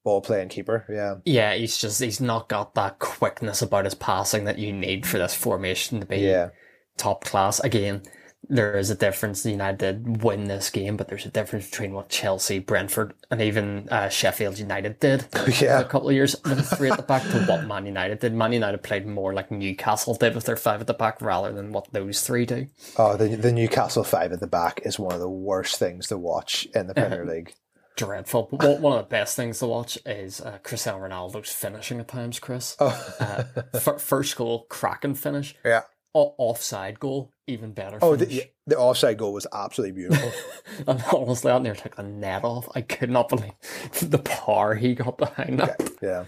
[0.05, 0.85] ball playing keeper.
[0.89, 5.07] Yeah, Yeah, he's just he's not got that quickness about his passing that you need
[5.07, 6.51] for this formation to be yeah,
[6.97, 7.61] top class.
[7.61, 8.03] Again,
[8.49, 9.45] there is a difference.
[9.47, 13.89] United did win this game, but there's a difference between what Chelsea, Brentford, and even
[13.91, 16.37] uh, Sheffield United did a couple of years
[16.77, 18.35] three at the back to what Man United did.
[18.35, 21.73] Man United played more like Newcastle did with their five at the back rather than
[21.73, 22.67] what those three do.
[22.97, 26.19] Oh, the the Newcastle five at the back is one of the worst things to
[26.19, 27.55] watch in the Premier League.
[27.97, 28.49] Dreadful.
[28.51, 32.41] But one- of the best things to watch is uh, Cristiano Ronaldo's finishing at times,
[32.41, 32.77] Chris.
[32.81, 33.45] Oh, Uh,
[33.79, 35.55] fir- first goal, cracking finish.
[35.65, 35.83] yeah.
[36.15, 37.99] Offside goal, even better.
[38.01, 40.33] Oh, the, the offside goal was absolutely beautiful.
[40.87, 42.69] And honestly, I nearly took the net off.
[42.75, 43.53] I could not believe
[44.01, 45.81] the power he got behind that.
[46.01, 46.25] yeah.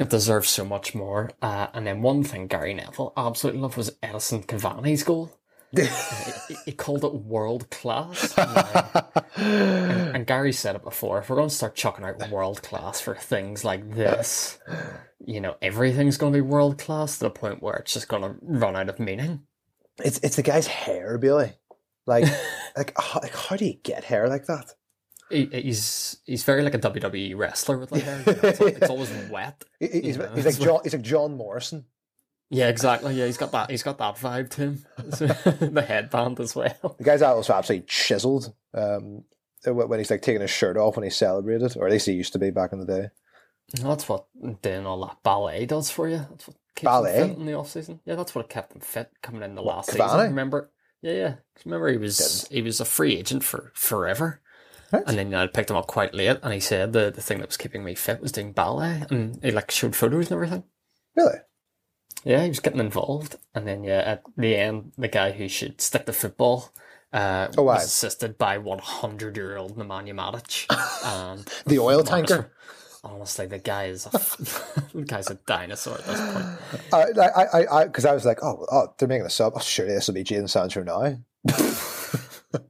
[0.00, 1.30] It deserves so much more.
[1.42, 5.32] Uh, and then one thing Gary Neville absolutely loved was Edinson Cavani's goal.
[6.64, 8.34] He, called it world class.
[9.36, 11.18] and, and Gary said it before.
[11.18, 14.58] If we're going to start chucking out world class for things like this,
[15.24, 18.22] you know, everything's going to be world class to the point where it's just going
[18.22, 19.42] to run out of meaning.
[20.02, 21.52] It's it's the guy's hair, Billy.
[22.06, 22.24] Like
[22.76, 24.72] like how, like how do you get hair like that?
[25.30, 28.22] He, he's he's very like a WWE wrestler with like hair.
[28.26, 29.62] You know, it's, it's always wet.
[29.80, 30.80] He- He's, he's like John.
[30.84, 31.84] He's like John Morrison.
[32.50, 33.14] Yeah, exactly.
[33.14, 33.70] Yeah, he's got that.
[33.70, 34.84] He's got that vibe to him.
[34.98, 36.94] the headband as well.
[36.98, 38.54] The guy's also absolutely chiseled.
[38.72, 39.24] Um,
[39.66, 42.32] when he's like taking his shirt off when he celebrated, or at least he used
[42.32, 43.08] to be back in the day.
[43.82, 44.24] That's what
[44.62, 46.18] doing all that ballet does for you.
[46.30, 47.16] That's what keeps Ballet?
[47.20, 48.00] him fit in the off season.
[48.06, 50.04] Yeah, that's what kept him fit coming in the last Cavani?
[50.10, 50.20] season.
[50.28, 50.70] Remember?
[51.02, 51.34] Yeah, yeah.
[51.66, 54.40] Remember, he was he was a free agent for forever,
[54.90, 55.02] Right.
[55.06, 56.38] and then I picked him up quite late.
[56.42, 59.38] And he said the the thing that was keeping me fit was doing ballet, and
[59.44, 60.62] he like showed photos and everything.
[61.14, 61.38] Really?
[62.24, 65.80] Yeah, he was getting involved, and then yeah, at the end, the guy who should
[65.80, 66.70] stick to football.
[67.12, 67.74] Uh, Oh, wow.
[67.74, 70.66] was assisted by 100 year old Nemanja Matic
[71.30, 72.52] and The oil Marcus- tanker.
[73.04, 74.10] Honestly, the guy is a
[74.92, 77.18] the guy's a dinosaur at this point.
[77.18, 79.52] I, I, I, because I, was like, oh, oh, they're making a sub.
[79.56, 81.16] Oh, surely this will be Jadon Sancho now.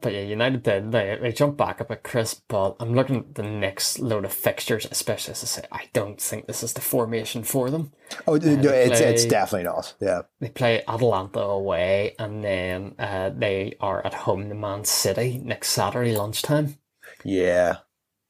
[0.00, 0.92] But yeah, United did.
[0.92, 2.34] They they jumped back up at Chris.
[2.34, 6.20] But I'm looking at the next load of fixtures, especially as I say, I don't
[6.20, 7.92] think this is the formation for them.
[8.28, 9.94] Oh, no, it's it's definitely not.
[9.98, 15.40] Yeah, They play Atalanta away, and then uh, they are at home to Man City
[15.42, 16.76] next Saturday lunchtime.
[17.24, 17.78] yeah.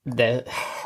[0.07, 0.45] They,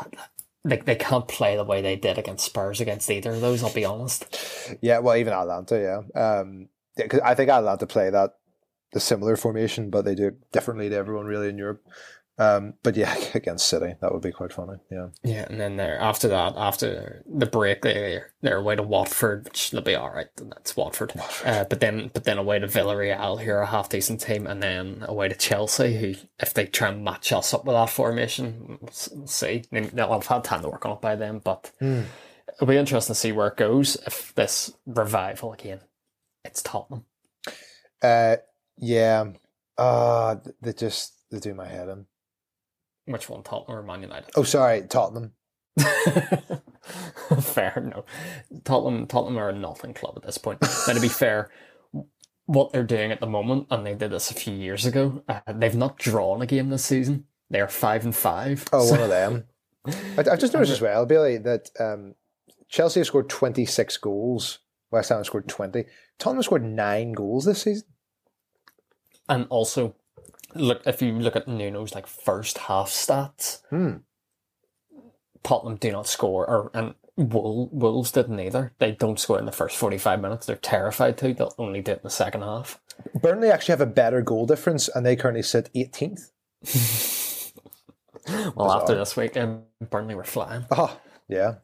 [0.65, 3.63] they they can't play the way they did against Spurs against either of those.
[3.63, 4.25] I'll be honest.
[4.81, 6.21] Yeah, well, even Atalanta, yeah.
[6.21, 8.33] Um, yeah, I think Atalanta play that
[8.93, 11.83] the similar formation, but they do it differently to everyone really in Europe.
[12.37, 14.79] Um, but yeah, against City, that would be quite funny.
[14.89, 19.43] Yeah, Yeah, and then they're after that, after the break, they they're away to Watford,
[19.45, 20.27] which they'll be all right.
[20.39, 21.13] and That's Watford.
[21.45, 24.63] Uh, but then, but then away to Villarreal, who are a half decent team, and
[24.63, 28.79] then away to Chelsea, who if they try and match us up with that formation,
[28.81, 29.63] we'll see.
[29.71, 33.13] They- They'll have had time to work on it by then, but it'll be interesting
[33.13, 35.81] to see where it goes if this revival again.
[36.43, 37.05] It's Tottenham.
[38.01, 38.37] uh,
[38.81, 39.25] yeah.
[39.77, 42.05] Uh, they just they do my head in.
[43.05, 44.29] Which one, Tottenham or Man United?
[44.35, 45.31] Oh, sorry, Tottenham.
[47.41, 48.05] fair, no.
[48.63, 50.61] Tottenham, Tottenham are a nothing club at this point.
[50.61, 51.49] Now, to be fair,
[52.45, 55.39] what they're doing at the moment, and they did this a few years ago, uh,
[55.53, 57.25] they've not drawn a game this season.
[57.49, 58.67] They are five and five.
[58.71, 59.45] Oh, So- one of them.
[59.87, 62.13] I, I've just noticed as well, Billy, that um,
[62.69, 64.59] Chelsea have scored twenty six goals.
[64.91, 65.85] West Ham have scored twenty.
[66.19, 67.87] Tottenham have scored nine goals this season.
[69.31, 69.95] And also,
[70.53, 73.97] look if you look at Nuno's like first half stats, Hmm.
[75.43, 78.73] Tottenham do not score, or and Wolves didn't either.
[78.79, 80.45] They don't score in the first forty five minutes.
[80.45, 81.33] They're terrified to.
[81.33, 82.79] They'll only do it in the second half.
[83.19, 86.31] Burnley actually have a better goal difference, and they currently sit eighteenth.
[88.55, 88.95] Well, after Bizarre.
[88.97, 90.65] this weekend, Burnley were flying.
[90.69, 90.95] Oh,
[91.27, 91.55] yeah.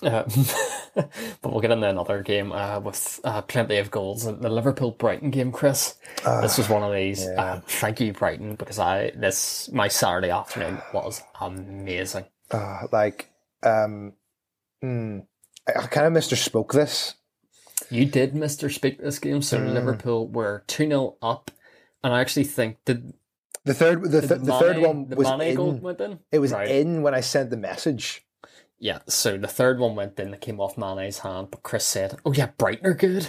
[0.00, 0.22] Uh,
[1.42, 4.24] but we'll get into another game uh, with uh, plenty of goals.
[4.24, 5.94] The Liverpool Brighton game, Chris.
[6.24, 7.24] this was one of these.
[7.24, 7.42] yeah.
[7.42, 12.24] Uh, thank you, Brighton, because I this my Saturday afternoon was amazing.
[12.50, 13.30] Uh, like,
[13.62, 14.14] um,
[14.82, 15.24] mm,
[15.68, 16.36] I, I kind of Mr.
[16.36, 17.14] Spoke this.
[17.90, 19.40] You did, Mister, speak this game.
[19.42, 19.72] So Mm.
[19.72, 21.50] Liverpool were two 0 up,
[22.02, 23.12] and I actually think did,
[23.64, 25.80] The third, the, th- the third Mane- one the was Mane goal in.
[25.80, 26.18] went in.
[26.32, 26.68] It was Right.
[26.70, 28.24] in when I sent the message.
[28.80, 32.18] Yeah, so the third one went in, it came off Mane's hand, but Chris said,
[32.24, 33.28] Oh yeah, Brighton are good.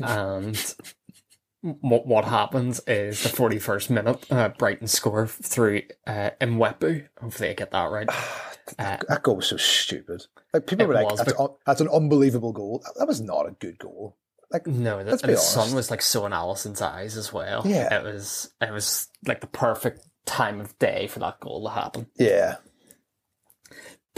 [0.00, 0.74] and
[1.62, 7.06] what what happens is the 41st minute, uh, Brighton score through uh, Mwepu.
[7.20, 8.08] Hopefully I get that right.
[8.78, 10.26] Uh, That goal was so stupid.
[10.52, 13.52] Like people were like, was, that's, un- "That's an unbelievable goal." That was not a
[13.52, 14.16] good goal.
[14.50, 17.62] Like, no, Let's and the sun was like so in Alisson's eyes as well.
[17.66, 17.92] Yeah.
[17.98, 22.06] It was it was like the perfect time of day for that goal to happen.
[22.16, 22.56] yeah,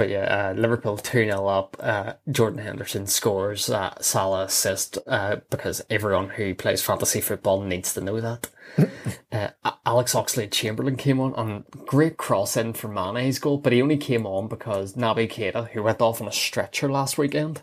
[0.00, 1.76] But yeah, uh, Liverpool 2 0 up.
[1.78, 7.92] Uh, Jordan Henderson scores, uh, Salah assist, uh, because everyone who plays fantasy football needs
[7.92, 8.48] to know that.
[9.30, 9.48] uh,
[9.84, 13.98] Alex Oxlade Chamberlain came on on great cross in for Mane's goal, but he only
[13.98, 17.60] came on because Naby Keita, who went off on a stretcher last weekend,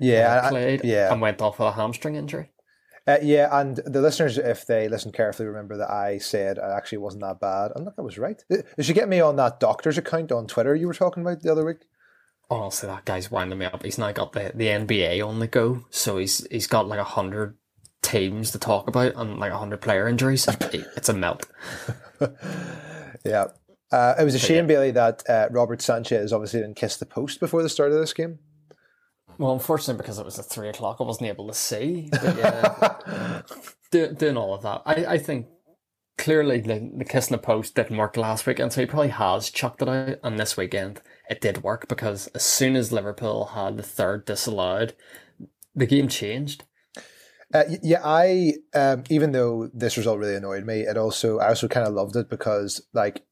[0.00, 1.12] yeah, I- I- played yeah.
[1.12, 2.48] and went off with a hamstring injury.
[3.06, 6.98] Uh, yeah, and the listeners, if they listen carefully, remember that I said I actually
[6.98, 7.72] wasn't that bad.
[7.74, 8.42] And look, I was right.
[8.48, 11.52] Did you get me on that doctor's account on Twitter you were talking about the
[11.52, 11.84] other week?
[12.48, 13.82] Honestly, that guy's winding me up.
[13.82, 17.04] He's now got the, the NBA on the go, so he's he's got like a
[17.04, 17.56] hundred
[18.04, 21.46] teams to talk about and like a 100 player injuries, it's a melt.
[23.24, 23.46] Yeah.
[23.90, 27.40] Uh, it was a shame, Bailey, that uh, Robert Sanchez obviously didn't kiss the post
[27.40, 28.38] before the start of this game.
[29.38, 32.08] Well, unfortunately, because it was at three o'clock, I wasn't able to see.
[32.10, 33.42] But yeah,
[33.90, 35.46] do, doing all of that, I, I think
[36.16, 39.50] clearly the, the kiss in the post didn't work last weekend, so he probably has
[39.50, 40.18] chucked it out.
[40.22, 44.94] And this weekend, it did work because as soon as Liverpool had the third disallowed,
[45.74, 46.64] the game changed.
[47.52, 51.68] Uh, yeah, I um, even though this result really annoyed me, it also I also
[51.68, 53.22] kind of loved it because like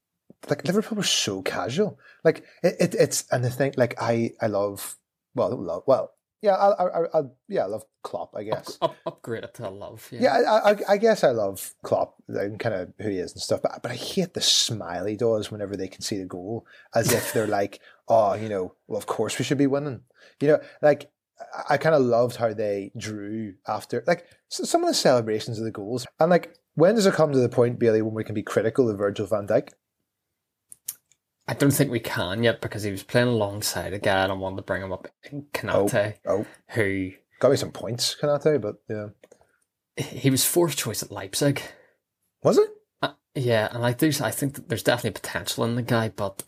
[0.49, 1.99] like Liverpool were so casual.
[2.23, 4.97] Like it, it it's and the thing like I I love
[5.35, 8.77] well I don't love well yeah I I, I, yeah I love Klopp I guess.
[8.81, 10.07] Up, upgrade it to love.
[10.11, 10.21] Yeah.
[10.21, 13.41] Yeah, I, I, I guess I love Klopp and kind of who he is and
[13.41, 17.13] stuff, but but I hate the smile he does whenever they concede a goal, as
[17.13, 20.01] if they're like, oh, you know, well, of course we should be winning.
[20.41, 24.87] You know, like I, I kind of loved how they drew after, like some of
[24.89, 28.01] the celebrations of the goals, and like when does it come to the point, Bailey,
[28.01, 29.69] when we can be critical of Virgil Van Dijk?
[31.47, 34.35] I don't think we can yet because he was playing alongside a guy and I
[34.35, 38.59] wanted to bring him up in Konate, Oh, who got me some points, tell?
[38.59, 39.07] But yeah,
[39.97, 41.61] he was fourth choice at Leipzig.
[42.43, 42.69] was it?
[43.01, 44.11] Uh, yeah, and I do.
[44.21, 46.43] I think that there's definitely potential in the guy, but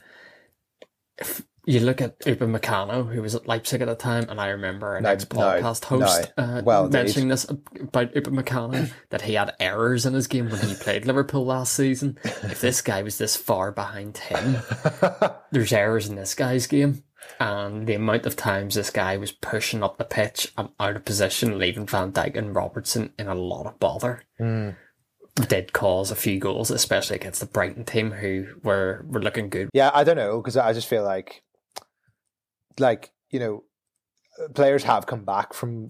[1.17, 4.95] if you look at Upamecano, who was at Leipzig at the time, and I remember
[4.95, 6.43] an No, ex podcast no, host no.
[6.43, 10.75] uh, Well, mentioning this about Upamecano that he had errors in his game when he
[10.75, 12.17] played Liverpool last season.
[12.23, 14.57] If this guy was this far behind him,
[15.51, 17.03] there's errors in this guy's game.
[17.39, 21.05] And the amount of times this guy was pushing up the pitch and out of
[21.05, 24.23] position, leaving Van Dijk and Robertson in a lot of bother
[25.47, 29.69] did cause a few goals, especially against the Brighton team who were, were looking good.
[29.73, 31.41] Yeah, I don't know because I just feel like,
[32.79, 33.63] like you know,
[34.53, 35.89] players have come back from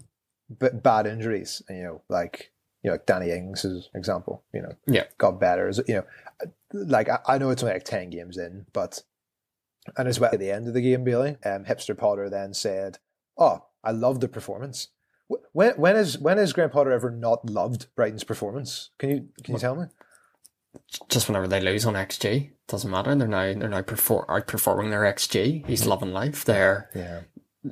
[0.60, 2.52] b- bad injuries, and you know, like
[2.84, 4.44] you know, like Danny Ings is an example.
[4.54, 5.06] You know, Yeah.
[5.18, 5.68] got better.
[5.68, 6.06] As you know,
[6.74, 9.04] like I, I know it's only like ten games in, but
[9.98, 12.98] and as well at the end of the game, Bailey, um, Hipster Potter then said,
[13.38, 14.90] "Oh, I love the performance."
[15.30, 18.90] Wh- When when is when has Graham Potter ever not loved Brighton's performance?
[19.00, 19.86] Can you can you tell me?
[21.10, 23.14] Just whenever they lose on XG, doesn't matter.
[23.16, 25.66] They're now they're now perfor- outperforming their XG.
[25.66, 26.46] He's loving life.
[26.46, 27.22] They're Yeah.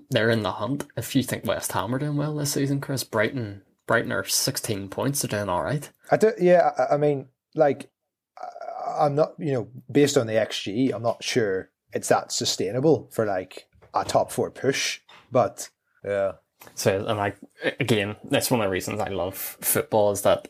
[0.10, 0.86] they're in the hunt.
[0.98, 4.88] If you think West Ham are doing well this season, Chris, Brighton Brighton are sixteen
[4.90, 5.22] points.
[5.22, 5.90] They're doing all right.
[6.12, 7.90] I do, yeah, I, I mean, like,
[8.38, 13.10] I- I'm not, you know, based on the XG, I'm not sure it's that sustainable
[13.12, 15.00] for like a top four push.
[15.32, 15.70] But
[16.06, 16.34] yeah,
[16.76, 17.38] So, and like
[17.80, 20.48] again, that's one of the reasons I love football is that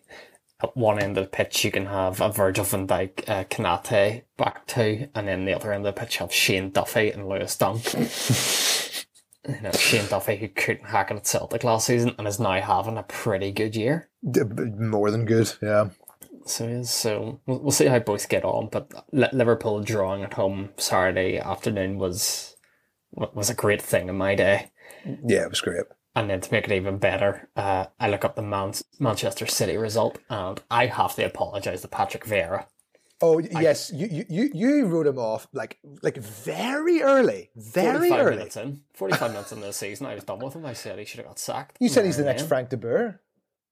[0.63, 4.23] at one end of the pitch you can have a Virgil van Dijk, uh, Konate
[4.37, 7.27] back two, and then the other end of the pitch you have Shane Duffy and
[7.27, 7.93] Lewis Dunk.
[7.93, 12.61] you know, Shane Duffy who couldn't hack it at Celtic last season and is now
[12.61, 14.09] having a pretty good year.
[14.23, 15.51] More than good.
[15.61, 15.89] Yeah,
[16.45, 16.83] So.
[16.83, 18.69] So we'll, we'll see how both get on.
[18.71, 22.55] But Liverpool drawing at home Saturday afternoon was
[23.11, 24.71] was a great thing in my day.
[25.05, 25.83] yeah, it was great.
[26.15, 29.77] And then to make it even better, uh, I look up the Man- Manchester City
[29.77, 32.67] result, and I have to apologise to Patrick Vieira.
[33.21, 38.19] Oh yes, you, you you you wrote him off like like very early, very 45
[38.19, 38.35] early.
[38.37, 40.65] minutes in, forty-five minutes in the season, I was done with him.
[40.65, 41.77] I said he should have got sacked.
[41.79, 43.21] You said he's the next Frank de Boer.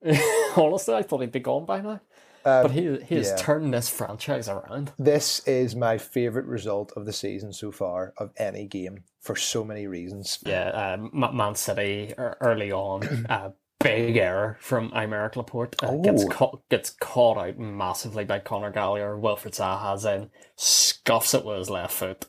[0.56, 1.99] Honestly, I thought he'd be gone by now.
[2.45, 3.36] Um, But he he has yeah.
[3.36, 4.93] turned this franchise around.
[4.97, 9.63] This is my favorite result of the season so far of any game for so
[9.63, 10.39] many reasons.
[10.45, 15.75] Yeah, Ma- Man City early on, uh, big error from Aymeric Laporte.
[15.84, 16.29] Uh, gets Oh.
[16.29, 19.17] caught gets caught out massively by Conor Gallagher.
[19.17, 22.25] Wilfried Zaha's in, scuffs it with his left foot,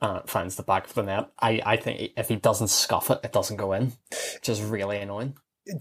[0.00, 1.30] and finds the back of the net.
[1.40, 3.92] I, I think if he doesn't scuff it, it doesn't go in,
[4.34, 5.36] which is really annoying.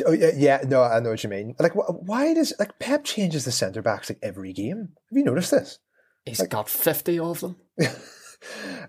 [0.06, 1.56] Oh, yeah, yeah, no, I know what you mean.
[1.58, 4.90] Like, wh- why does like Pep changes the centre backs like every game?
[5.10, 5.80] Have you noticed this?
[6.26, 7.56] He's got fifty of them.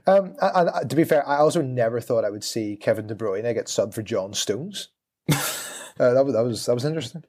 [0.06, 3.14] um, and, and to be fair, I also never thought I would see Kevin De
[3.14, 4.88] Bruyne get subbed for John Stones.
[5.32, 5.34] uh,
[5.98, 7.24] that was that was that was interesting.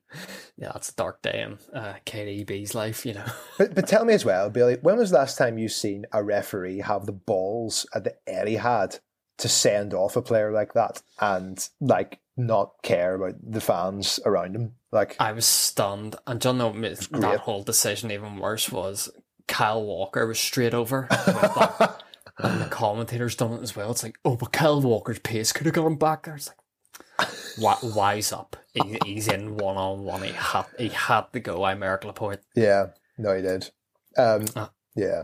[0.57, 3.25] Yeah, that's a dark day in uh, KDB's life, you know.
[3.57, 6.23] But but tell me as well, Billy, when was the last time you seen a
[6.23, 8.99] referee have the balls at the had
[9.37, 14.55] to send off a player like that and like not care about the fans around
[14.55, 14.73] him?
[14.91, 19.09] Like, I was stunned, and John, know that whole decision even worse was
[19.47, 21.07] Kyle Walker was straight over.
[22.39, 23.91] and the commentators done it as well.
[23.91, 26.35] It's like, oh, but Kyle Walker's pace could have got him back there.
[26.35, 28.55] It's like, wi- wise up.
[28.73, 30.23] He, he's in one on one.
[30.23, 31.59] He had he had to go.
[31.59, 32.41] Aymeric Laporte.
[32.55, 33.69] yeah, no, he did.
[34.17, 34.71] Um, Ah.
[34.95, 35.23] yeah.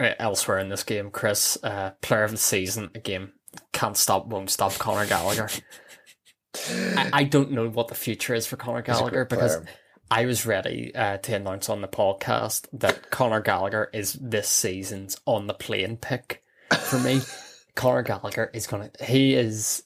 [0.00, 3.32] Uh, Elsewhere in this game, Chris, uh, player of the season again,
[3.72, 4.72] can't stop, won't stop.
[4.78, 5.48] Conor Gallagher.
[6.96, 9.68] I, I don't know what the future is for Conor Gallagher because player.
[10.14, 15.18] I was ready uh, to announce on the podcast that Conor Gallagher is this season's
[15.24, 17.20] on the plane pick for me.
[17.74, 18.90] Conor Gallagher is gonna.
[19.02, 19.84] He is.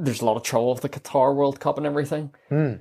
[0.00, 2.32] There's a lot of trouble with the Qatar World Cup and everything.
[2.48, 2.72] Hmm.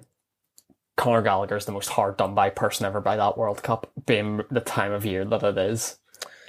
[0.98, 4.42] Conor Gallagher is the most hard done by person ever by that World Cup, being
[4.50, 5.98] the time of year that it is.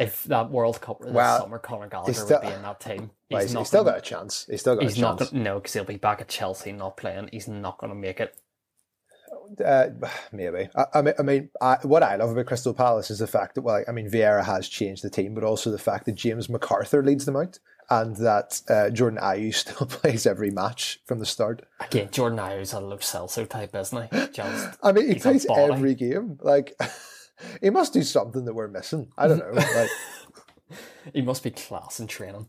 [0.01, 2.81] If that World Cup were this Well, summer, Conor Gallagher still- would be in that
[2.81, 3.11] team.
[3.31, 4.47] Well, He's he's, not he's still gonna- got a chance.
[4.49, 5.31] He's still got He's a not chance.
[5.31, 7.31] gonna, no, because he'll be back at Chelsea not playing.
[7.33, 8.37] He's not going to make it.
[9.65, 9.89] Uh,
[10.33, 10.69] maybe.
[10.75, 13.55] I, I mean, I mean I, what I love about Crystal Palace is the fact
[13.55, 16.49] that, well, I mean, Vieira has changed the team, but also the fact that James
[16.49, 17.59] McArthur leads them out
[17.91, 21.63] and that uh, Jordan Ayew still plays every match from the start.
[21.81, 24.27] Again, Jordan Ayew's a Lo Celso type, isn't he?
[24.33, 26.39] Just I mean, he plays every game.
[26.43, 26.79] Like,
[27.63, 29.11] he must do something that we're missing.
[29.17, 29.51] I don't know.
[29.53, 29.91] like,
[31.13, 32.49] he must be class in training.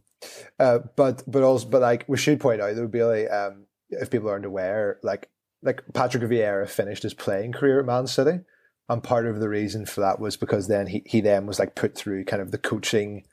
[0.60, 3.66] uh, but but also, but like, we should point out, there would be like, um,
[3.90, 5.30] if people aren't aware, like,
[5.66, 8.40] like Patrick Vieira finished his playing career at Man City,
[8.88, 11.76] and part of the reason for that was because then he he then was like
[11.76, 13.26] put through kind of the coaching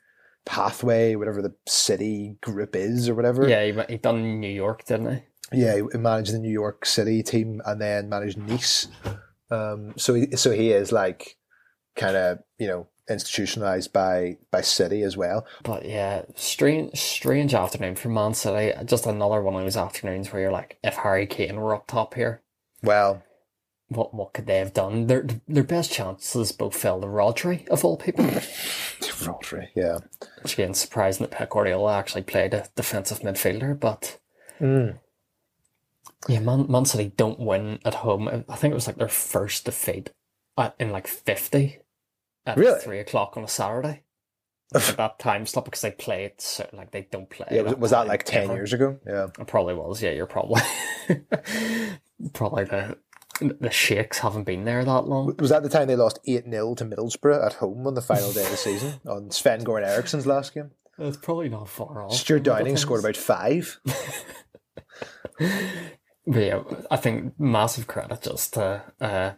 [0.45, 3.47] pathway, whatever the city group is or whatever.
[3.47, 5.21] Yeah, he, he done New York, didn't he?
[5.59, 8.87] Yeah, he managed the New York City team and then managed Nice.
[9.51, 11.37] Um, so he, so he is like
[11.95, 15.45] kind of you know institutionalized by by City as well.
[15.63, 18.73] But yeah, strange, strange afternoon for Man City.
[18.85, 22.13] Just another one of those afternoons where you're like, if Harry Kane were up top
[22.13, 22.41] here,
[22.81, 23.23] Well,
[23.89, 25.07] what what could they have done?
[25.07, 28.25] Their their best chances both fell to Rodri of all people.
[29.03, 29.99] Rodri, yeah,
[30.41, 34.17] Which again, surprising that Pep Guardiola actually played a defensive midfielder, but
[34.61, 34.99] Mm.
[36.29, 38.27] yeah, Man, Man City don't win at home.
[38.47, 40.11] I think it was like their first defeat
[40.57, 41.79] at, in like fifty
[42.45, 42.79] at Really?
[42.79, 44.03] three o'clock on a Saturday.
[44.75, 47.45] at that time slot because they play it so, like they don't play.
[47.51, 47.61] yeah.
[47.61, 48.55] Was, was that like ten ever.
[48.55, 48.99] years ago?
[49.05, 50.01] Yeah, It probably was.
[50.01, 50.61] Yeah, you're probably
[52.33, 52.97] probably the
[53.39, 55.35] the sheiks haven't been there that long.
[55.39, 58.31] was that the time they lost eight 0 to Middlesbrough at home on the final
[58.31, 60.71] day of the season on Sven Goran Eriksson's last game?
[60.99, 62.13] It's probably not far off.
[62.13, 63.79] Stuart Downing scored about five.
[66.25, 69.31] But yeah, I think massive credit just to uh,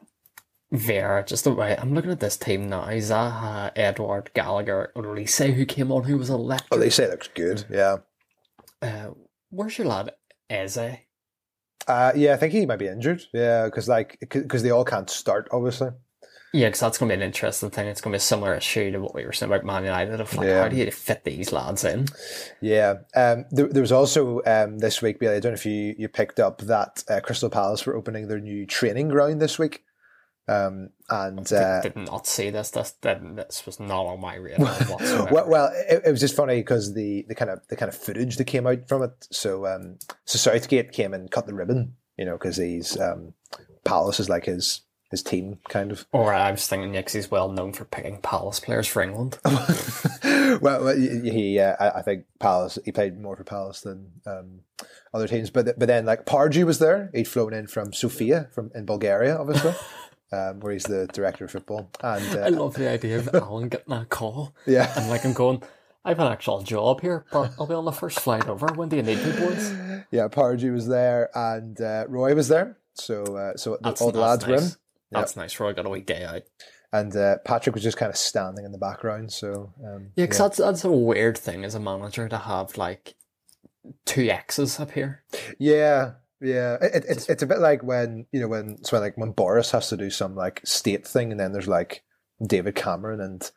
[0.77, 1.25] Vieira.
[1.25, 2.83] Just the way I'm looking at this team now.
[2.85, 6.67] Zaha, Edouard, Gallagher, Olise, who came on, who was electric.
[6.71, 7.65] Oh, they say looks good.
[7.69, 7.97] Yeah,
[8.81, 9.11] Uh,
[9.49, 10.11] where's your lad
[10.49, 10.77] Eze?
[11.87, 12.33] uh, yeah.
[12.33, 13.23] I think he might be injured.
[13.33, 15.89] Yeah, because like because they all can't start, obviously.
[16.53, 17.87] Yeah, because that's going to be an interesting thing.
[17.87, 20.21] It's going to be a similar issue to what we were saying about Man United.
[20.21, 20.61] Of like, Yeah.
[20.61, 22.05] how do you fit these lads in?
[22.61, 22.93] Yeah.
[23.13, 26.07] Um, there, there was also um, this week, Billy, I don't know if you, you
[26.07, 29.83] picked up that uh, Crystal Palace were opening their new training ground this week.
[30.47, 32.69] Um, and uh, did not see this.
[32.69, 35.27] This this was not on my radar whatsoever.
[35.31, 37.97] well, well it, it was just funny because the, the kind of the kind of
[37.97, 39.27] footage that came out from it.
[39.31, 43.33] So um, so Southgate came and cut the ribbon, you know, because he's um,
[43.83, 44.81] Palace is like his
[45.11, 46.05] his team kind of.
[46.11, 49.37] or I was thinking, yeah, 'cause he's well known for picking Palace players for England.
[50.61, 52.77] well, he, he uh, I I think Palace.
[52.85, 54.61] He played more for Palace than um,
[55.13, 55.49] other teams.
[55.49, 57.09] But but then like Pardew was there.
[57.13, 59.73] He'd flown in from Sofia, from in Bulgaria, obviously,
[60.31, 61.89] um, where he's the director of football.
[62.01, 64.53] And I uh, love the idea of Alan getting that call.
[64.65, 65.61] yeah, And like I'm going,
[66.03, 68.67] I have an actual job here, but I'll be on the first flight over.
[68.75, 69.71] When do you need me, boys?
[70.11, 72.77] yeah, Pardew was there, and uh, Roy was there.
[72.93, 74.61] So uh, so the, That's, all the lads were in.
[74.61, 74.77] nice.
[75.11, 75.59] That's nice.
[75.59, 76.43] Roy got a week day out.
[76.93, 79.31] And uh, Patrick was just kind of standing in the background.
[79.33, 83.15] So um, Yeah, because that's that's a weird thing as a manager to have like
[84.05, 85.23] two X's up here.
[85.59, 86.13] Yeah,
[86.45, 86.75] yeah.
[86.81, 89.31] It, it, it's it's a bit like when you know when it's when like when
[89.31, 92.03] Boris has to do some like state thing, and then there's like
[92.45, 93.49] David Cameron and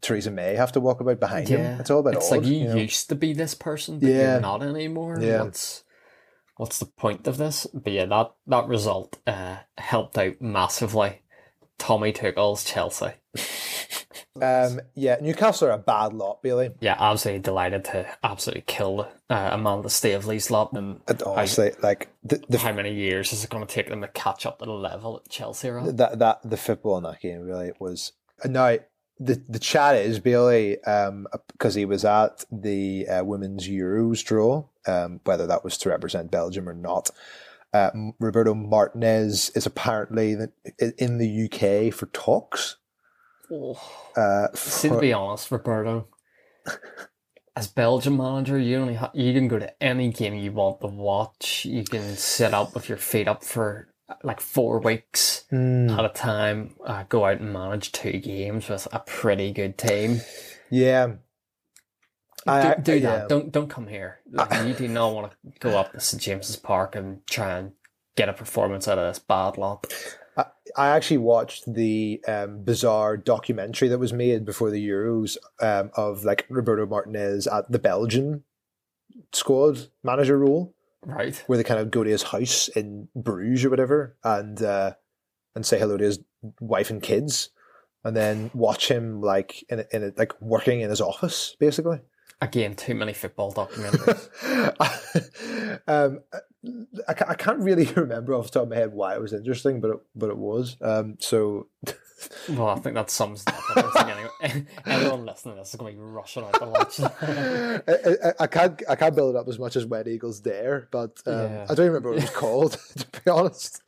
[0.00, 1.80] Theresa May have to walk about behind him.
[1.80, 2.38] It's all about It's odd.
[2.38, 2.74] like you, you know?
[2.76, 4.32] used to be this person, but Yeah.
[4.32, 5.18] you're not anymore.
[5.20, 5.42] Yeah.
[5.42, 5.84] What's
[6.56, 7.66] what's the point of this?
[7.74, 11.22] But yeah, that that result uh, helped out massively.
[11.78, 13.12] Tommy Tuchel's Chelsea.
[14.42, 16.70] Um, yeah, Newcastle are a bad lot, Bailey.
[16.80, 20.72] Yeah, absolutely delighted to absolutely kill uh, Amanda Staveley's lot.
[20.72, 24.00] And And honestly, like the, the how many years is it going to take them
[24.00, 25.96] to catch up to the level that Chelsea are at?
[25.96, 28.12] that that the football in that game really was.
[28.44, 28.76] Now
[29.18, 34.64] the the chat is Bailey um because he was at the uh, women's Euros draw,
[34.86, 37.10] um whether that was to represent Belgium or not.
[37.72, 40.36] Uh, Roberto Martinez is apparently
[40.98, 42.76] in the UK for talks.
[44.16, 46.08] Uh, See, to be honest, Roberto,
[47.56, 50.88] as Belgium manager, you only ha- you can go to any game you want to
[50.88, 51.64] watch.
[51.64, 53.88] You can sit up with your feet up for
[54.22, 55.90] like four weeks Hmm.
[55.90, 56.74] at a time.
[56.84, 60.20] Uh, go out and manage two games with a pretty good team.
[60.70, 61.14] Yeah.
[62.46, 63.20] I- do, do I- that.
[63.22, 63.26] yeah.
[63.28, 64.20] Don't don't come here.
[64.30, 67.72] Like, you do not want to go up to St James's Park and try and
[68.16, 69.86] get a performance out of this bad lot.
[70.76, 76.24] I actually watched the um, bizarre documentary that was made before the Euros um, of
[76.24, 78.44] like Roberto Martinez at the Belgian
[79.32, 81.42] squad manager role, Right.
[81.46, 84.92] where they kind of go to his house in Bruges or whatever, and uh,
[85.54, 86.18] and say hello to his
[86.60, 87.48] wife and kids,
[88.04, 92.00] and then watch him like in a, in a, like working in his office, basically.
[92.42, 94.28] Again, too many football documentaries.
[95.86, 96.20] um,
[97.08, 99.32] I, ca- I can't really remember off the top of my head why it was
[99.32, 100.76] interesting, but it, but it was.
[100.80, 101.68] Um, so
[102.48, 103.94] well, I think that sums it up.
[104.86, 107.00] Everyone listening to this is going to be rushing out to watch.
[107.00, 107.80] I,
[108.28, 111.20] I, I can't I can't build it up as much as When Eagles Dare, but
[111.26, 111.66] um, Yeah.
[111.68, 113.82] I don't remember what it was called to be honest.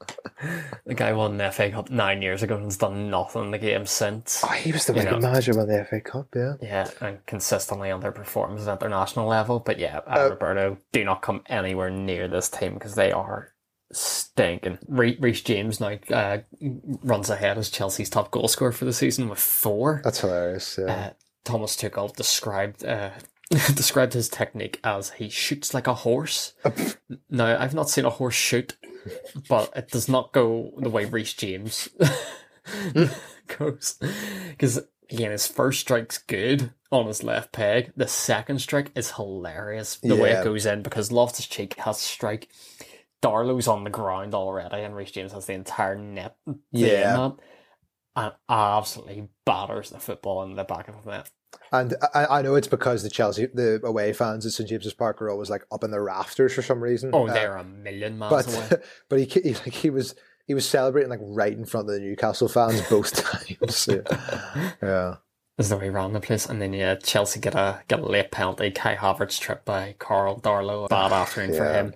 [0.87, 3.59] the guy won the FA Cup nine years ago and has done nothing in the
[3.59, 4.43] game since.
[4.45, 6.55] Oh, he was the wicked manager when the FA Cup, yeah.
[6.63, 9.59] Yeah, and consistently underperforms at the international level.
[9.61, 13.55] But yeah, uh, Uh, Roberto, do not come anywhere near this team because they are
[13.93, 14.79] stinking.
[14.87, 16.39] Re- Reece James now uh,
[17.03, 20.01] runs ahead as Chelsea's top goal scorer for the season with four.
[20.05, 20.79] That's hilarious.
[20.79, 20.93] Yeah.
[20.93, 21.11] Uh,
[21.45, 23.11] Thomas Tuchel described uh,
[23.51, 26.53] described his technique as he shoots like a horse.
[27.31, 28.77] now, I've not seen a horse shoot,
[29.49, 31.89] but it does not go the way Reece James
[33.59, 33.99] goes.
[34.51, 34.81] Because
[35.11, 37.93] again, his first strike's good on his left peg.
[37.97, 42.49] The second strike is hilarious the way it goes in because Loftus Cheek has strike.
[43.21, 46.37] Darlow's on the ground already, and Reece James has the entire net.
[46.71, 47.17] Yeah.
[47.17, 47.37] that,
[48.17, 51.31] and absolutely batters the football in the back of the net.
[51.73, 55.21] And I, I know it's because the Chelsea, the away fans at St James's Park
[55.21, 57.11] are always like up in the rafters for some reason.
[57.13, 58.67] Oh, Uh, they're a million miles away.
[58.71, 60.15] but but he, he like he was
[60.47, 63.13] he was celebrating like right in front of the Newcastle fans both
[63.61, 63.89] times.
[63.89, 64.73] Yeah.
[64.83, 65.15] yeah.
[65.59, 66.47] Is the way around the place.
[66.47, 68.71] And then yeah, Chelsea get a get a late penalty.
[68.71, 70.89] Kai Havertz tripped by Karl Darlow.
[70.89, 71.95] Bad afternoon for him.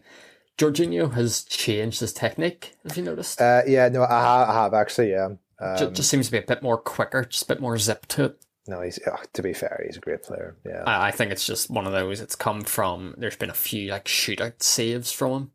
[0.58, 2.74] Jorginho has changed his technique.
[2.86, 3.40] Have you noticed?
[3.40, 5.10] Uh, yeah, no, I, ha- I have actually.
[5.12, 5.28] Yeah,
[5.60, 8.06] um, Ju- just seems to be a bit more quicker, just a bit more zip
[8.08, 8.44] to it.
[8.66, 10.56] no, he's oh, to be fair, he's a great player.
[10.66, 12.20] Yeah, I, I think it's just one of those.
[12.20, 13.14] It's come from.
[13.16, 15.50] There's been a few like shootout saves from him.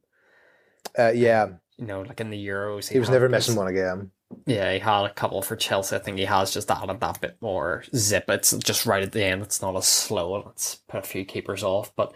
[0.97, 1.47] uh, yeah,
[1.77, 4.11] You know, like in the Euros, he was never missing one again.
[4.45, 5.95] Yeah, he had a couple for Chelsea.
[5.95, 8.25] I think he has just added that bit more zip.
[8.29, 9.41] It's just right at the end.
[9.41, 11.93] It's not as slow and it's put a few keepers off.
[11.95, 12.13] But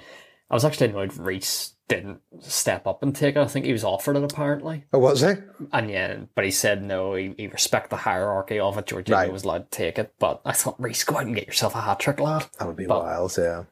[0.50, 3.42] I was actually annoyed Reece didn't step up and take it.
[3.42, 4.86] I think he was offered it apparently.
[4.94, 5.34] Oh, was he?
[5.74, 8.86] And yeah, but he said no, he, he respect the hierarchy of it.
[8.86, 9.32] Jorginho Right.
[9.32, 10.14] was allowed to take it.
[10.20, 12.46] But I thought, Reece, go out and get yourself a hat trick, lad.
[12.60, 13.36] That would be But- wild.
[13.38, 13.64] Yeah.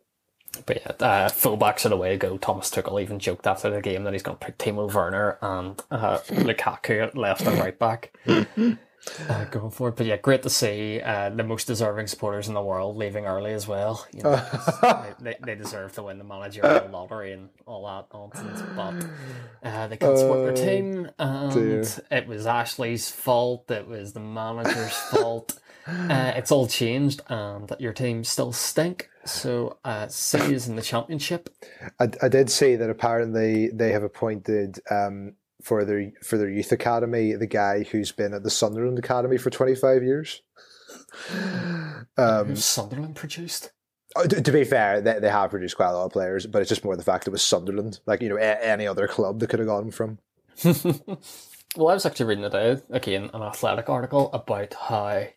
[0.66, 2.38] But yeah, uh, fullbacks are the way to go.
[2.38, 5.82] Thomas Tuchel even joked after the game that he's going to pick Timo Werner and
[5.92, 8.12] uh, Lukaku at left and right back.
[9.30, 12.54] Uh, going for it, but yeah, great to see uh, the most deserving supporters in
[12.54, 14.06] the world leaving early as well.
[14.14, 14.36] You know,
[14.82, 19.88] they, they, they deserve to win the managerial lottery and all that nonsense, but uh,
[19.88, 21.86] they can't support their Oh, team, and dear.
[22.12, 23.72] it was Ashley's fault.
[23.72, 25.58] It was the manager's fault.
[25.88, 29.10] Uh, it's all changed, and your team still stink.
[29.26, 31.50] So uh, City is in the championship.
[32.00, 36.72] I, I did see that apparently they have appointed um, for their for their youth
[36.72, 40.42] academy the guy who's been at the Sunderland academy for twenty five years.
[42.18, 43.72] Um, Sunderland produced?
[44.16, 46.62] oh, to, to be fair, they, they have produced quite a lot of players, but
[46.62, 48.00] it's just more the fact it was Sunderland.
[48.06, 50.20] Like you know, a, any other club they could have gone from.
[50.64, 55.28] well, I was actually reading today again an athletic article about how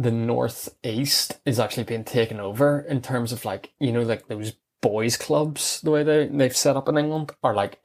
[0.00, 4.54] the northeast is actually being taken over in terms of like you know like those
[4.80, 7.80] boys clubs the way they they've set up in England are like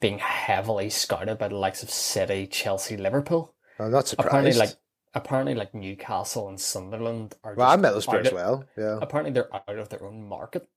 [0.00, 3.54] being heavily scouted by the likes of City, Chelsea, Liverpool.
[3.78, 4.70] I'm not Apparently, like
[5.14, 7.54] apparently like Newcastle and Sunderland are.
[7.54, 8.64] well, I just met those players well.
[8.76, 8.98] Yeah.
[9.00, 10.68] Apparently, they're out of their own market.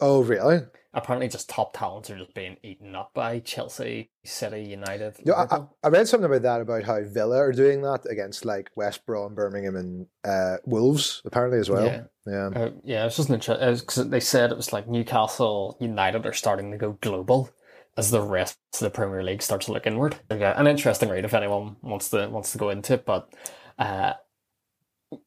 [0.00, 0.60] Oh, really?
[0.94, 5.14] Apparently, just top talents are just being eaten up by Chelsea, City, United.
[5.24, 8.44] No, I, I, I read something about that about how Villa are doing that against
[8.44, 11.86] like West Brom, Birmingham, and uh, Wolves apparently as well.
[11.86, 12.02] Yeah.
[12.26, 12.50] Yeah.
[12.54, 16.70] Uh, yeah, it's just interesting because they said it was like Newcastle United are starting
[16.70, 17.50] to go global
[17.96, 20.16] as the rest of the Premier League starts to look inward.
[20.30, 23.04] Yeah, an interesting read if anyone wants to wants to go into it.
[23.04, 23.32] But
[23.78, 24.14] uh,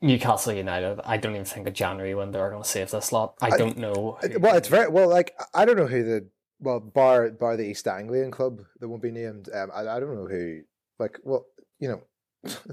[0.01, 3.35] Newcastle United, I don't even think of January when they're going to save this lot.
[3.41, 4.17] I, I- don't know.
[4.21, 5.09] who- Well, it's very well.
[5.09, 6.27] Like I don't know who the
[6.59, 9.49] well bar bar the East Anglian club that won't be named.
[9.53, 10.61] Um, I, I don't know who.
[10.99, 11.45] Like, well,
[11.79, 12.01] you know,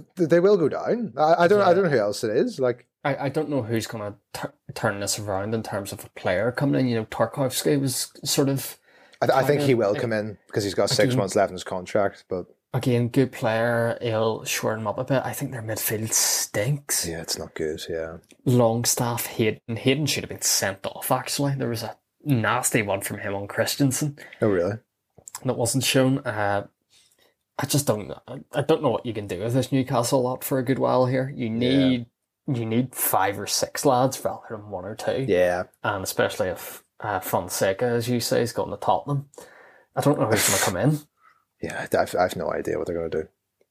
[0.16, 1.12] they will go down.
[1.16, 1.60] I, I don't.
[1.62, 2.60] I don't know who else it is.
[2.60, 6.08] Like, I, I don't know who's going to turn this around in terms of a
[6.10, 6.86] player coming in.
[6.88, 8.78] You know, Tarkowski was sort of
[9.20, 11.64] I, I think he will come in because he's got six months left in his
[11.64, 12.24] contract.
[12.28, 13.98] But Again, good player.
[14.00, 15.22] He'll shorten him up a bit.
[15.24, 17.06] I think their midfield stinks.
[17.06, 17.82] Yeah, it's not good.
[17.88, 18.16] Yeah.
[18.46, 19.76] Longstaff, Hayden.
[19.76, 21.54] Hayden should have been sent off, actually.
[21.54, 24.76] There was a nasty one from him on Christensen Oh, really?
[25.44, 26.18] that wasn't shown.
[26.20, 26.66] Uh,
[27.58, 28.10] I just don't
[28.54, 31.04] I don't know what you can do with this Newcastle lot for a good while
[31.06, 31.32] here.
[31.36, 32.06] You need
[32.46, 35.26] you need five or six lads rather than one or two.
[35.28, 35.64] Yeah.
[35.84, 39.26] And especially if uh, Fonseca, as you say, has gotten to Tottenham.
[39.94, 40.98] I don't know who's going to come in.
[41.62, 41.86] Yeah.
[41.98, 43.28] I've, I've no idea what they're going to do.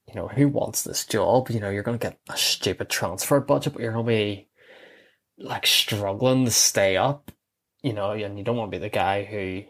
[0.08, 1.50] you know, who wants this job?
[1.50, 4.48] You know, you're going to get a stupid transfer budget, but you're going to be
[5.38, 7.32] like struggling to stay up,
[7.82, 9.64] you know, and you don't want to be the guy who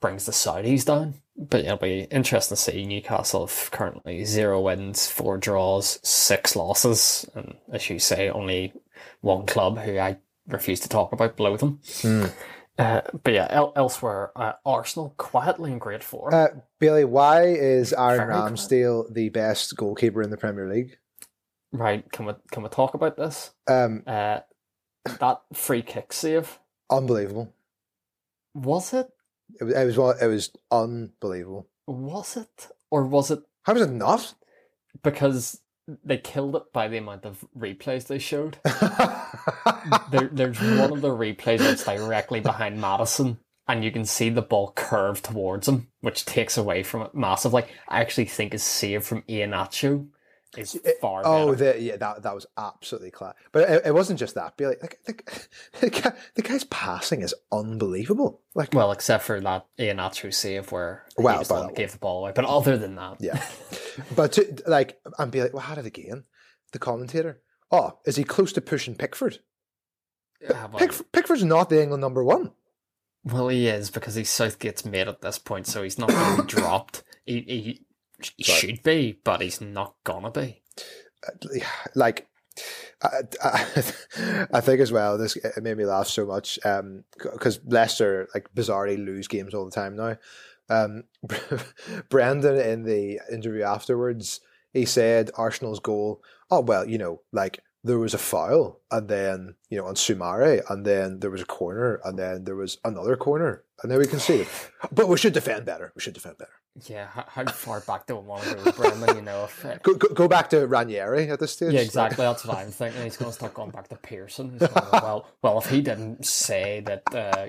[0.00, 1.14] brings the Saudis down.
[1.36, 7.28] But it'll be interesting to see Newcastle have currently zero wins, four draws, six losses,
[7.34, 8.72] and as you say, only
[9.20, 10.18] one club who I
[10.48, 11.80] refuse to talk about below them.
[12.02, 12.24] Hmm.
[12.78, 16.32] Uh, but yeah, el- elsewhere, uh, Arsenal quietly in great form.
[16.32, 16.46] Uh,
[16.78, 18.32] Bailey, why is Aaron Very.
[18.32, 20.96] Ramsdale the best goalkeeper in the Premier League?
[21.72, 23.50] right, can we can we talk about this?
[23.66, 24.40] Um, Uh,
[25.20, 26.58] that free kick save
[26.90, 27.52] unbelievable.
[28.54, 29.08] was it?
[29.60, 31.66] It was, it was it was unbelievable.
[31.86, 34.34] Was it, or was it How was it not?
[35.02, 35.60] because
[36.04, 38.58] they killed it by the amount of replays they showed?
[40.10, 44.42] There, there's one of the replays that's directly behind Maddison, and you can see the
[44.42, 47.64] ball curve towards him, which takes away from it massively.
[47.88, 50.08] I actually think his saved from Iheanacho
[50.56, 53.34] is far oh, the, yeah, that that was absolutely clear.
[53.52, 54.56] But it, it wasn't just that.
[54.56, 55.14] Bailey, like the,
[55.80, 58.40] the, guy, the guy's passing is unbelievable.
[58.54, 62.32] Like, Well, except for that Iheanacho save where Well, he but- gave the ball away.
[62.34, 63.42] But other than that, yeah.
[64.16, 66.24] but to, like, and be like, well, how did it again?
[66.72, 67.42] The commentator.
[67.70, 69.40] Oh, is he close to pushing Pickford?
[70.48, 72.52] Ah, well, Pickford Pickford's not the England number one.
[73.24, 76.42] Well, he is because he's Southgate's mate at this point, so he's not going to
[76.42, 77.02] be dropped.
[77.26, 77.86] He, he,
[78.36, 78.58] he Sorry.
[78.58, 80.62] should be, but he's not gonna be.
[81.94, 82.28] like
[83.02, 83.08] I,
[83.42, 83.66] I,
[84.54, 86.58] I think as well this it made me laugh so much
[87.16, 90.16] because Leicester like bizarrely lose games all the time now
[90.70, 91.04] um,
[92.08, 94.40] Brendan in the interview afterwards
[94.72, 99.54] he said Arsenal's goal oh well you know like there was a foul and then
[99.70, 103.16] you know on Soumaré and then there was a corner and then there was another
[103.16, 104.46] corner and then we conceded
[104.98, 106.56] but we should defend better we should defend better
[106.94, 109.16] Yeah, how, far back do we want to go with Brendan?
[109.16, 112.22] You know, if uh, go, go, go back to Ranieri at this stage yeah, exactly.
[112.28, 113.02] That's what I'm thinking.
[113.02, 114.46] He's going to start going back to Pearson.
[114.52, 117.44] He's going, well, well, if he didn't say that uh,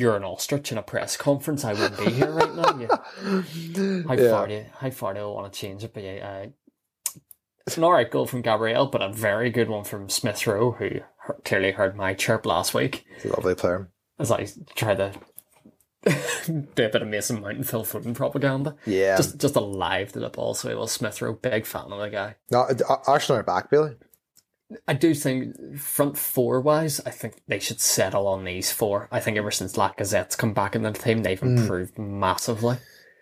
[0.00, 2.70] you're an ostrich in a press conference, I wouldn't be here right now.
[2.84, 4.02] Yeah.
[4.08, 4.30] How Yeah.
[4.34, 5.92] far do you, how far do I want to change it?
[5.94, 6.46] But yeah, uh,
[7.68, 11.00] it's an alright goal from Gabriel, but a very good one from Smith Rowe, who
[11.44, 15.12] clearly heard my chirp last week He's a lovely player as I tried to
[16.46, 18.74] do a bit of Mason Mount and Phil Foden propaganda.
[18.86, 22.00] yeah Just just alive to the ball, so he was Smith Rowe, big fan of
[22.00, 22.36] the guy.
[22.50, 23.96] No, Ar- Arsenal are back, Billy.
[24.86, 29.08] I do think front four wise, I think they should settle on these four.
[29.12, 31.58] I think ever since Lacazette's come back in the team, they've hmm.
[31.58, 32.78] improved massively.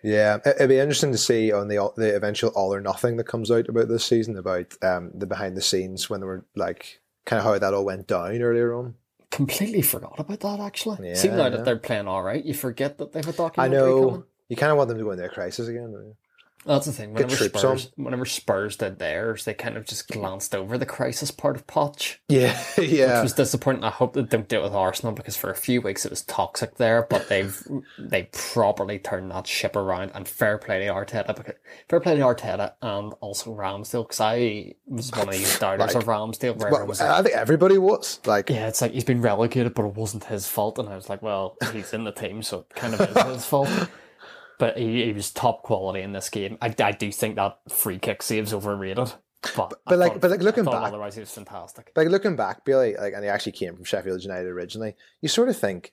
[0.07, 3.25] Yeah, it- it'd be interesting to see on the the eventual all or nothing that
[3.25, 7.01] comes out about this season about um, the behind the scenes when they were like
[7.25, 8.95] kind of how that all went down earlier on.
[9.31, 11.09] Completely forgot about that actually.
[11.09, 11.49] Yeah, See now yeah.
[11.51, 14.25] that they're playing all right, you forget that they have a I documentary know coming.
[14.49, 16.15] you kind of want them to go into a crisis again.
[16.67, 17.15] That's the thing.
[17.15, 21.55] Whenever Spurs, whenever Spurs did theirs, they kind of just glanced over the crisis part
[21.57, 22.17] of Poch.
[22.29, 23.85] Yeah, yeah, which was disappointing.
[23.85, 26.23] I hope they don't do it with Arsenal because for a few weeks it was
[26.23, 27.57] toxic there, but they've
[27.99, 30.11] they properly turned that ship around.
[30.15, 31.55] And fair play to Arteta, because,
[31.89, 36.03] fair play to Arteta and also Ramsdale because I was one of these doubters Like-
[36.03, 39.05] of Ramsdale where Well, was like, I think everybody was like, yeah, it's like he's
[39.05, 40.79] been relegated, but it wasn't his fault.
[40.79, 43.47] And I was like, well, he's in the team, so it kind of is his
[43.47, 43.69] fault.
[44.59, 46.57] But he, he was top quality in this game.
[46.63, 49.13] I, I do think that free kick save's overrated.
[49.55, 51.93] But, I but like- thought- but like looking back- otherwise he was fantastic.
[51.95, 54.97] like looking back, Billy, like, and he actually came from Sheffield United originally.
[55.21, 55.93] You sort of think,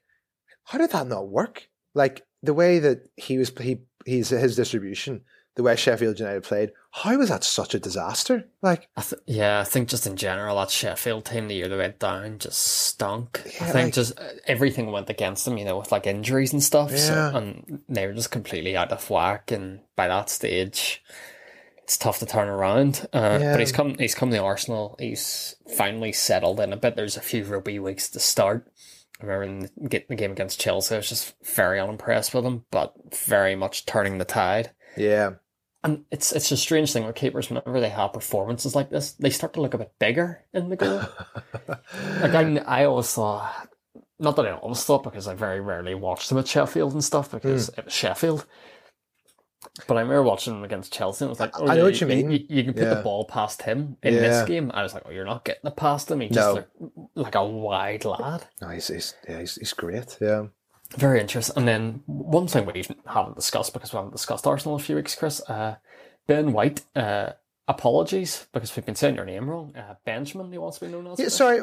[0.66, 1.68] how did that not work?
[1.94, 5.22] Like the way that he was, he he's his distribution,
[5.56, 6.72] the way Sheffield United played.
[6.92, 8.48] How was that such a disaster?
[8.62, 11.78] Like, I th- yeah, I think just in general, that Sheffield team the year they
[11.78, 13.42] went down just stunk.
[13.46, 16.64] I think like- just uh, everything went against them, you know, with like injuries and
[16.64, 16.96] stuff.
[16.98, 19.52] So, and they were just completely out of whack.
[19.52, 21.04] And by that stage,
[21.84, 23.08] it's tough to turn around.
[23.14, 23.52] Uh, Yeah.
[23.54, 24.96] But he's come, he's come to Arsenal.
[25.00, 26.96] He's finally settled in a bit.
[26.96, 28.68] There's a few rugby weeks to start.
[29.22, 32.66] I remember in the, the game against Chelsea, I was just very unimpressed with him,
[32.72, 34.72] but very much turning the tide.
[34.98, 35.32] yeah,
[35.84, 37.50] And it's it's a strange thing with keepers.
[37.50, 40.78] Whenever they have performances like this, they start to look a bit bigger in the
[40.78, 41.02] goal.
[42.22, 43.68] like I, I always thought,
[44.18, 47.32] not that I always thought because I very rarely watched them at Sheffield and stuff
[47.32, 47.80] because hmm.
[47.80, 48.46] it was Sheffield.
[49.88, 51.84] But I remember watching them against Chelsea and it was like, oh, I know yeah,
[51.84, 52.32] what you mean.
[52.32, 52.94] You, you can put Yeah.
[52.96, 54.20] the ball past him in Yeah.
[54.20, 54.72] this game.
[54.74, 56.20] I was like, oh, you're not getting it past him.
[56.20, 56.56] He's No.
[56.56, 56.66] just like,
[57.16, 58.46] like a wide lad.
[58.62, 60.18] No, he's, he's, yeah, he's, he's great.
[60.22, 60.48] Yeah.
[60.98, 61.58] Very interesting.
[61.58, 64.96] And then one thing we haven't discussed because we haven't discussed Arsenal in a few
[64.96, 65.42] weeks, Chris.
[65.50, 65.76] Uh,
[66.28, 67.32] ben White, uh,
[67.68, 69.76] apologies because we've been saying your name wrong.
[69.76, 71.20] Uh, Benjamin, he wants to be known as.
[71.20, 71.62] yeah sorry,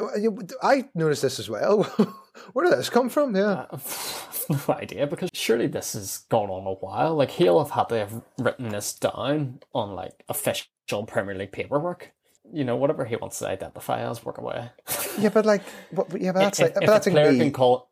[0.61, 1.83] I noticed this as well.
[2.53, 3.35] Where did this come from?
[3.35, 3.65] Yeah.
[3.71, 7.15] I've no idea because surely this has gone on a while.
[7.15, 12.11] Like he'll have had to have written this down on like official Premier League paperwork.
[12.53, 14.71] You know, whatever he wants to identify as, work away.
[15.17, 15.61] Yeah, but like,
[15.91, 17.87] what, yeah, but that's if, like, but if that's a player can call,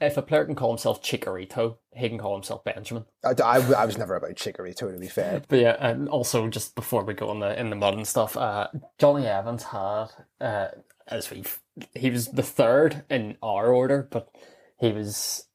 [0.00, 3.04] if a player can call himself Chicharito, he can call himself Benjamin.
[3.24, 5.42] I, I, I was never about Chicharito, to be fair.
[5.48, 8.68] But yeah, and also just before we go in the in the modern stuff, uh,
[8.98, 10.06] Jonny Evans had
[10.40, 10.68] uh,
[11.08, 11.44] as we
[11.94, 14.28] he was the third in our order, but
[14.78, 15.46] he was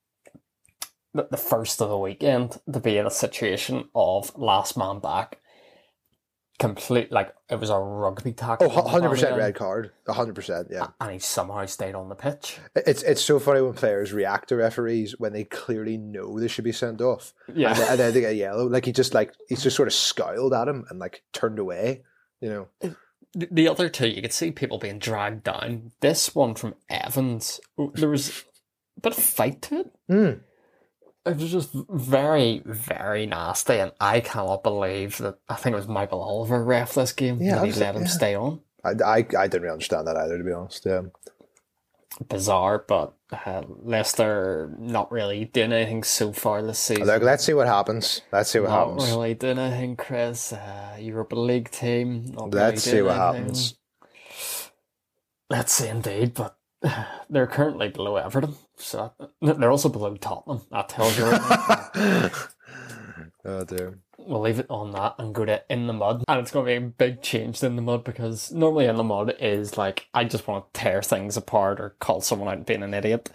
[1.14, 5.40] the, the first of the weekend to be in a situation of last man back.
[6.58, 8.72] Complete like it was a rugby tackle.
[8.72, 9.92] Oh, 100% red card.
[10.08, 10.88] 100%, yeah.
[11.02, 12.60] and he somehow stayed on the pitch.
[12.76, 16.64] It's it's so funny when players react to referees when they clearly know they should
[16.64, 17.34] be sent off.
[17.54, 17.70] Yeah.
[17.72, 18.68] And, then- and then they get yellow.
[18.70, 22.04] Like he just like he's just sort of scowled at him and like turned away.
[22.40, 22.68] You know.
[23.34, 25.92] The- The other two, you could see people being dragged down.
[26.00, 27.60] This one from Evans,
[27.96, 28.46] there was
[28.98, 29.92] a bit of fight to it.
[30.10, 30.32] Hmm.
[31.26, 35.40] It was just very, very nasty, and I cannot believe that.
[35.50, 37.42] I think it was Michael Oliver ref this game.
[37.42, 38.08] Yeah, that he let him yeah.
[38.08, 38.62] stay on.
[38.84, 40.86] I, I, I didn't really understand that either, to be honest.
[40.86, 41.02] Yeah.
[42.30, 43.14] Bizarre, but
[43.46, 47.08] uh, Leicester not really doing anything so far this season.
[47.08, 48.22] Look, let's see what happens.
[48.32, 49.10] Let's see what not happens.
[49.10, 50.54] really doing anything, Chris.
[50.54, 52.34] Uh, Europa League team.
[52.36, 53.42] Not Let's see what anything.
[53.42, 53.76] happens.
[55.50, 56.56] Let's see, indeed, but
[57.30, 60.62] they're currently below Everton, so they're also below Tottenham.
[60.72, 61.26] That tells you.
[63.46, 64.00] oh dear.
[64.18, 66.72] we'll leave it on that and go to in the mud, and it's going to
[66.72, 70.08] be a big change to in the mud because normally in the mud is like
[70.14, 73.30] I just want to tear things apart or call someone out being an idiot.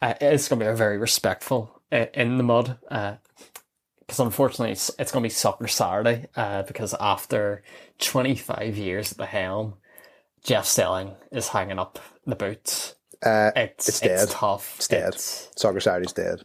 [0.00, 2.76] Uh, it's going to be a very respectful uh, in the mud.
[2.88, 6.26] because unfortunately it's, it's going to be soccer Saturday.
[6.34, 7.62] Uh, because after
[8.00, 9.74] 25 years at the helm,
[10.44, 12.96] Jeff Stelling is hanging up the boots.
[13.24, 14.30] Uh, It's It's it's, dead.
[14.30, 14.74] tough.
[14.76, 15.14] It's dead.
[15.14, 16.42] It's Soccer Saturday's dead.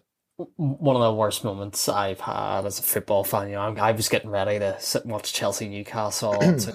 [0.56, 3.50] one of the worst moments I've had as a football fan.
[3.50, 6.60] You know, I was getting ready to sit and watch Chelsea Newcastle.
[6.60, 6.74] so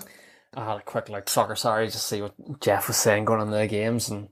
[0.55, 3.51] I had a quick like soccer Saturday to see what Jeff was saying going on
[3.51, 4.29] the games, and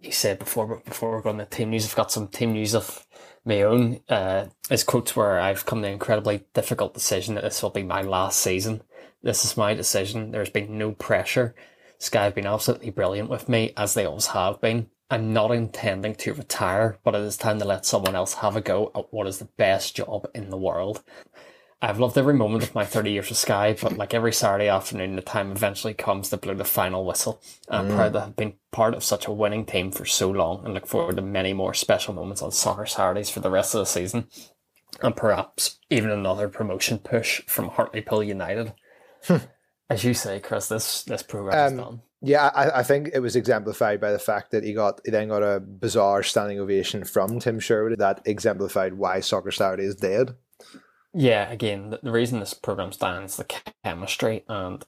[0.00, 3.06] he said before before we're going to team news, I've got some team news of
[3.44, 4.00] my own.
[4.08, 7.82] Uh, his quotes were, "I've come to an incredibly difficult decision that this will be
[7.82, 8.82] my last season.
[9.22, 10.30] This is my decision.
[10.30, 11.54] There's been no pressure.
[12.00, 14.88] Sky have been absolutely brilliant with me, as they always have been.
[15.10, 18.62] I'm not intending to retire, but it is time to let someone else have a
[18.62, 21.02] go at what is the best job in the world.
[21.82, 25.16] I've loved every moment of my 30 years with Sky, but like every Saturday afternoon,
[25.16, 27.42] the time eventually comes to blow the final whistle.
[27.68, 27.94] I'm mm.
[27.94, 30.86] proud to have been part of such a winning team for so long and look
[30.86, 34.26] forward to many more special moments on soccer Saturdays for the rest of the season.
[35.02, 38.72] And perhaps even another promotion push from Hartlepool United.
[39.24, 39.36] Hmm.
[39.90, 42.02] As you say, Chris, this, this program is Um, done.
[42.22, 45.28] Yeah, I, I think it was exemplified by the fact that he got he then
[45.28, 50.34] got a bizarre standing ovation from Tim Sherwood that exemplified why Soccer Saturday is dead.
[51.14, 53.46] Yeah, again, the, the reason this program stands the
[53.84, 54.84] chemistry, and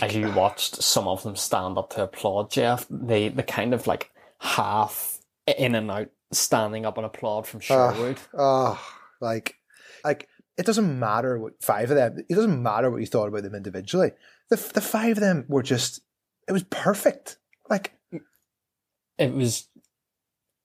[0.00, 3.86] as you watched some of them stand up to applaud Jeff, they the kind of
[3.88, 8.18] like half in and out standing up and applaud from Sherwood.
[8.32, 8.80] Oh,
[9.20, 9.56] like,
[10.04, 12.24] like it doesn't matter what five of them.
[12.28, 14.12] It doesn't matter what you thought about them individually.
[14.50, 16.00] The the five of them were just.
[16.48, 17.38] It was perfect.
[17.68, 17.92] Like
[19.18, 19.68] it was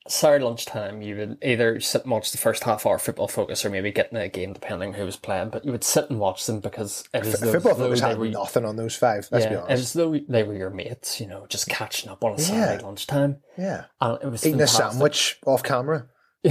[0.07, 1.01] Saturday lunchtime.
[1.01, 4.11] You would either sit and watch the first half hour football focus, or maybe get
[4.11, 5.49] in a game depending who was playing.
[5.49, 8.17] But you would sit and watch them because it was f- though- football focus had
[8.19, 9.27] were- nothing on those five.
[9.31, 9.81] Let's be yeah, it honest.
[9.81, 12.43] was though they were your mates, you know, just catching up on a Yeah.
[12.45, 13.37] Saturday lunchtime.
[13.57, 16.07] yeah, And it was eating a sandwich off camera.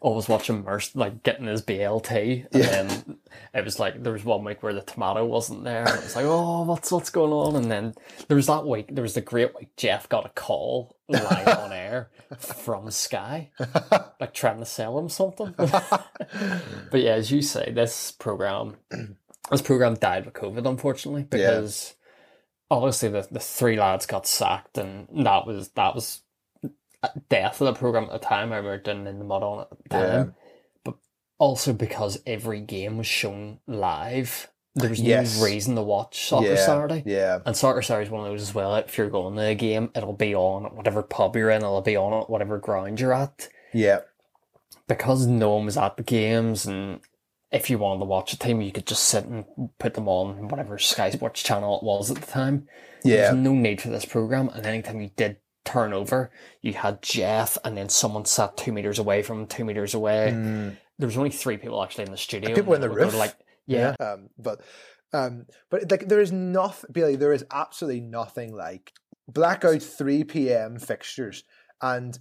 [0.00, 3.18] always watching Merse like getting his BLT, and then
[3.54, 6.16] it was like there was one week where the tomato wasn't there, and it was
[6.16, 7.56] like, oh, what's what's going on?
[7.56, 7.94] And then
[8.28, 11.72] there was that week, there was the great week Jeff got a call live on
[11.72, 13.50] air from Sky,
[14.20, 15.54] like trying to sell him something.
[15.56, 16.10] but
[16.94, 18.76] yeah, as you say, this program,
[19.50, 21.94] this program died with COVID, unfortunately, because
[22.70, 26.22] obviously the the three lads got sacked, and that was that was
[27.28, 28.52] death of the program at the time.
[28.52, 30.24] I remember doing in the mud on it at the time, Yeah.
[30.84, 30.94] but
[31.38, 34.48] also because every game was shown live.
[34.74, 35.38] There was Yes.
[35.38, 37.02] no reason to watch Soccer yeah, Saturday.
[37.04, 38.74] Yeah, And Soccer Saturday is one of those as well.
[38.76, 41.82] If you're going to a game, it'll be on at whatever pub you're in, it'll
[41.82, 43.48] be on at whatever ground you're at.
[43.72, 44.00] yeah.
[44.88, 47.00] Because no one was at the games and
[47.50, 49.44] if you wanted to watch a team, you could just sit and
[49.78, 52.66] put them on whatever Sky Sports channel it was at the time.
[53.04, 53.16] Yeah.
[53.16, 54.48] There's no need for this program.
[54.48, 58.98] And anytime you did turn over, you had Jeff, and then someone sat two meters
[58.98, 60.30] away from him, two meters away.
[60.98, 62.54] There was only three people actually in the studio.
[62.54, 63.14] people in the roof.
[63.14, 63.34] Like,
[63.66, 64.60] yeah, Um, but
[65.12, 67.16] um, but like there is nothing, Billy.
[67.16, 68.92] There is absolutely nothing like
[69.28, 70.78] blackout three p.m.
[70.78, 71.44] fixtures,
[71.80, 72.18] and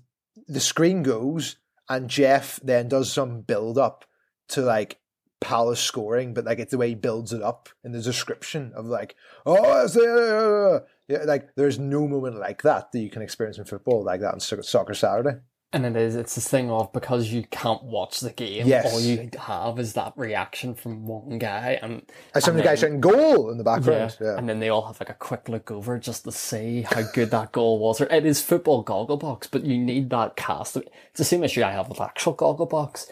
[0.48, 1.58] the screen goes,
[1.90, 4.06] and Jeff then does some build up
[4.50, 5.00] to like
[5.42, 8.86] Palace scoring, but like it's the way he builds it up in the description of
[8.86, 9.16] like,
[9.46, 13.66] oh, it's the, yeah, like there's no moment like that that you can experience in
[13.66, 15.40] football like that on Soccer Saturday.
[15.74, 18.92] And it is, it's this thing of because you can't watch the game, Yes.
[18.92, 22.04] all you have is that reaction from one guy and,
[22.36, 24.18] And some of the guys shouting goal in the yeah, background.
[24.20, 24.38] Yeah.
[24.38, 27.32] and then they all have like a quick look over just to see how good
[27.32, 28.02] that goal was.
[28.02, 30.76] Or it is football goggle box, but you need that cast.
[30.76, 33.08] It's the same issue I have with actual goggle box,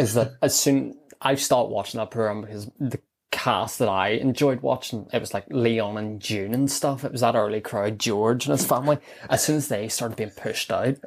[0.00, 3.00] is that as soon I've started watching that program because the
[3.30, 7.04] cast that I enjoyed watching, it was like Leon and June and stuff.
[7.04, 8.98] It was that early crowd, George and his family.
[9.30, 10.98] As soon as they started being pushed out,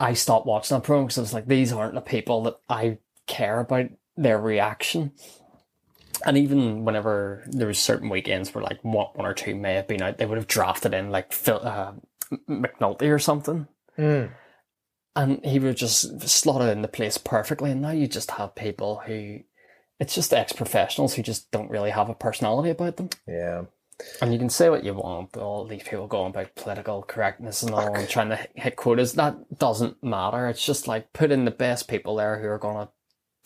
[0.00, 2.98] I stopped watching that program because I was like, these aren't the people that I
[3.26, 5.12] care about their reaction.
[6.24, 9.86] And even whenever there was certain weekends where like one, one or two may have
[9.86, 11.92] been out, they would have drafted in like Phil, uh,
[12.48, 13.68] McNulty or something.
[13.98, 14.30] Mm.
[15.16, 17.70] And he would just slot it in the place perfectly.
[17.70, 19.40] And now you just have people who,
[19.98, 23.08] it's just ex professionals who just don't really have a personality about them.
[23.26, 23.64] Yeah.
[24.20, 27.62] And you can say what you want, but all these people going about political correctness
[27.62, 30.48] and all and trying to hit- hit quotas, that doesn't matter.
[30.48, 32.92] It's just like put in the best people there who are going to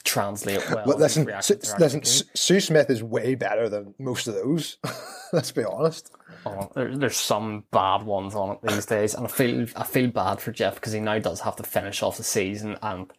[0.04, 0.84] translate well.
[0.86, 2.04] Well, listen, listen.
[2.04, 4.78] Sue Smith is way better than most of those.
[5.32, 6.12] Let's be honest.
[6.46, 10.10] Oh, there, there's some bad ones on it these days, and I feel I feel
[10.10, 13.12] bad for Jeff because he now does have to finish off the season, and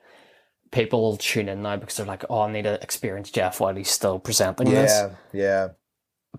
[0.72, 3.76] people will tune in now because they're like, "Oh, I need to experience Jeff while
[3.76, 5.68] he's still presenting this." Yeah, yeah.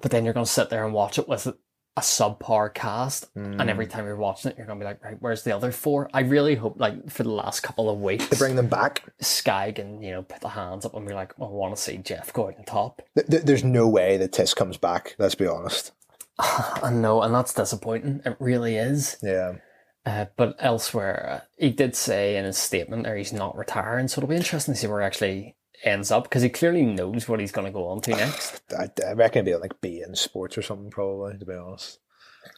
[0.01, 1.47] But then you're going to sit there and watch it with
[1.97, 3.61] a subpar cast, Mm.
[3.61, 6.09] and every time you're watching it, you're to be like, right, where's the other four?
[6.15, 9.73] I really hope, like, for the last couple of weeks, To bring them back, Sky
[9.73, 12.33] can, you know, put the hands up and be like, I want to see Jeff
[12.33, 13.03] go out on top.
[13.15, 15.15] th- th- there's no way that Tis comes back.
[15.19, 15.93] Let's be honest.
[16.39, 18.23] I know, and that's disappointing.
[18.25, 19.19] It really is.
[19.23, 19.57] Yeah,
[20.07, 24.19] Uh, but elsewhere, uh, he did say in his statement there he's not retiring, so
[24.19, 27.53] it'll be interesting to see where actually ends up because he clearly knows what he's
[27.53, 28.63] going to go on to next.
[28.79, 30.91] I, I reckon it'd be like beIN sports or something.
[30.91, 31.99] Probably, to be honest.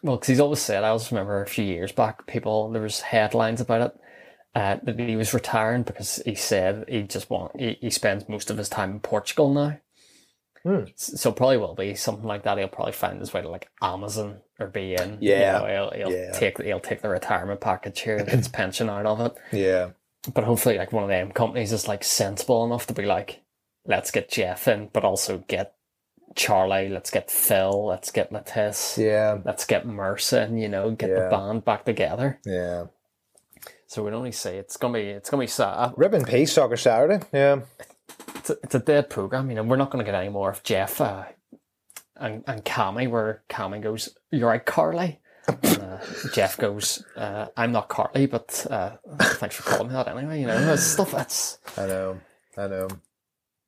[0.03, 3.01] Well, because he's always said, I always remember a few years back, people, there was
[3.01, 4.01] headlines about it,
[4.55, 8.49] uh, that he was retiring because he said he just want, he, he spends most
[8.51, 9.79] of his time in Portugal now.
[10.63, 10.85] Hmm.
[10.95, 12.57] So probably will be something like that.
[12.57, 15.19] He'll probably find his way to like Amazon or beIN.
[15.21, 15.61] Yeah.
[15.61, 16.33] You know, he'll, he'll Yeah.
[16.33, 19.35] take, he'll take the retirement package here, get his pension out of it.
[19.53, 19.91] Yeah,
[20.33, 23.43] But hopefully like one of them companies is like sensible enough to be like,
[23.87, 25.75] let's get Jeff in, but also get
[26.35, 30.91] Charlie, let's get Phil, let's get Le Tiss yeah, let's get Mercer and you know
[30.91, 32.39] get the band back together.
[32.45, 32.87] yeah.
[33.87, 35.93] So we'd only say it's gonna be it's gonna be sad.
[35.97, 37.25] Ribbon Peace Soccer Saturday.
[37.33, 37.61] Yeah,
[38.35, 39.51] It's a, it's a dead program.
[39.51, 41.27] You know we're not gonna get any more of Jeff uh,
[42.17, 45.99] and and Kammy where Kammy goes, "You're right, Carly." Uh,
[46.33, 50.47] Jeff goes, uh, "I'm not Carly, but uh, thanks for calling me that anyway." You
[50.47, 52.21] know, it's stuff that's I know,
[52.57, 52.89] I know.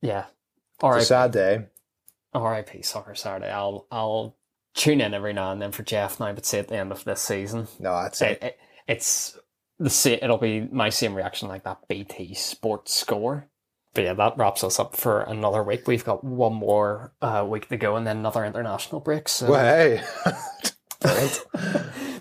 [0.01, 0.25] yeah.
[0.81, 1.65] All right, sad day.
[2.33, 2.83] R.I.P.
[2.83, 3.49] Soccer Saturday.
[3.51, 4.35] I'll I'll
[4.75, 7.03] tune in every now and then for Jeff now, but say at the end of
[7.03, 7.67] this season.
[7.79, 8.43] No, that's it, it.
[8.43, 9.37] it, it's
[9.79, 10.19] the same.
[10.21, 13.47] It'll be my same reaction like that BT Sports score.
[13.95, 15.87] But yeah, that wraps us up for another week.
[15.87, 19.27] We've got one more uh, week to go, and then another international break.
[19.27, 20.03] So, Well, hey.
[21.07, 21.43] Right.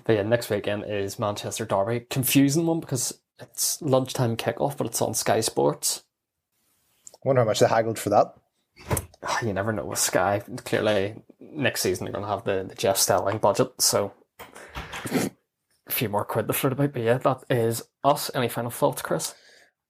[0.05, 2.07] but yeah, next weekend is Manchester Derby.
[2.11, 6.05] Confusing one because it's lunchtime kickoff, but it's on Sky Sports.
[7.25, 8.35] Wonder how much they haggled for that.
[9.23, 10.43] Ah, You never know with Sky.
[10.65, 14.13] Clearly, next season they're going to have the, the Jeff Stelling budget, so
[15.13, 15.31] a
[15.91, 16.93] few more quid to float about.
[16.93, 18.31] But yeah, that is us.
[18.35, 19.35] Any final thoughts, Chris?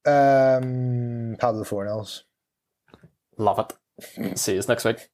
[0.07, 2.21] Um, Pablo Fornals.
[3.39, 4.39] Love it.
[4.39, 5.09] See you next week.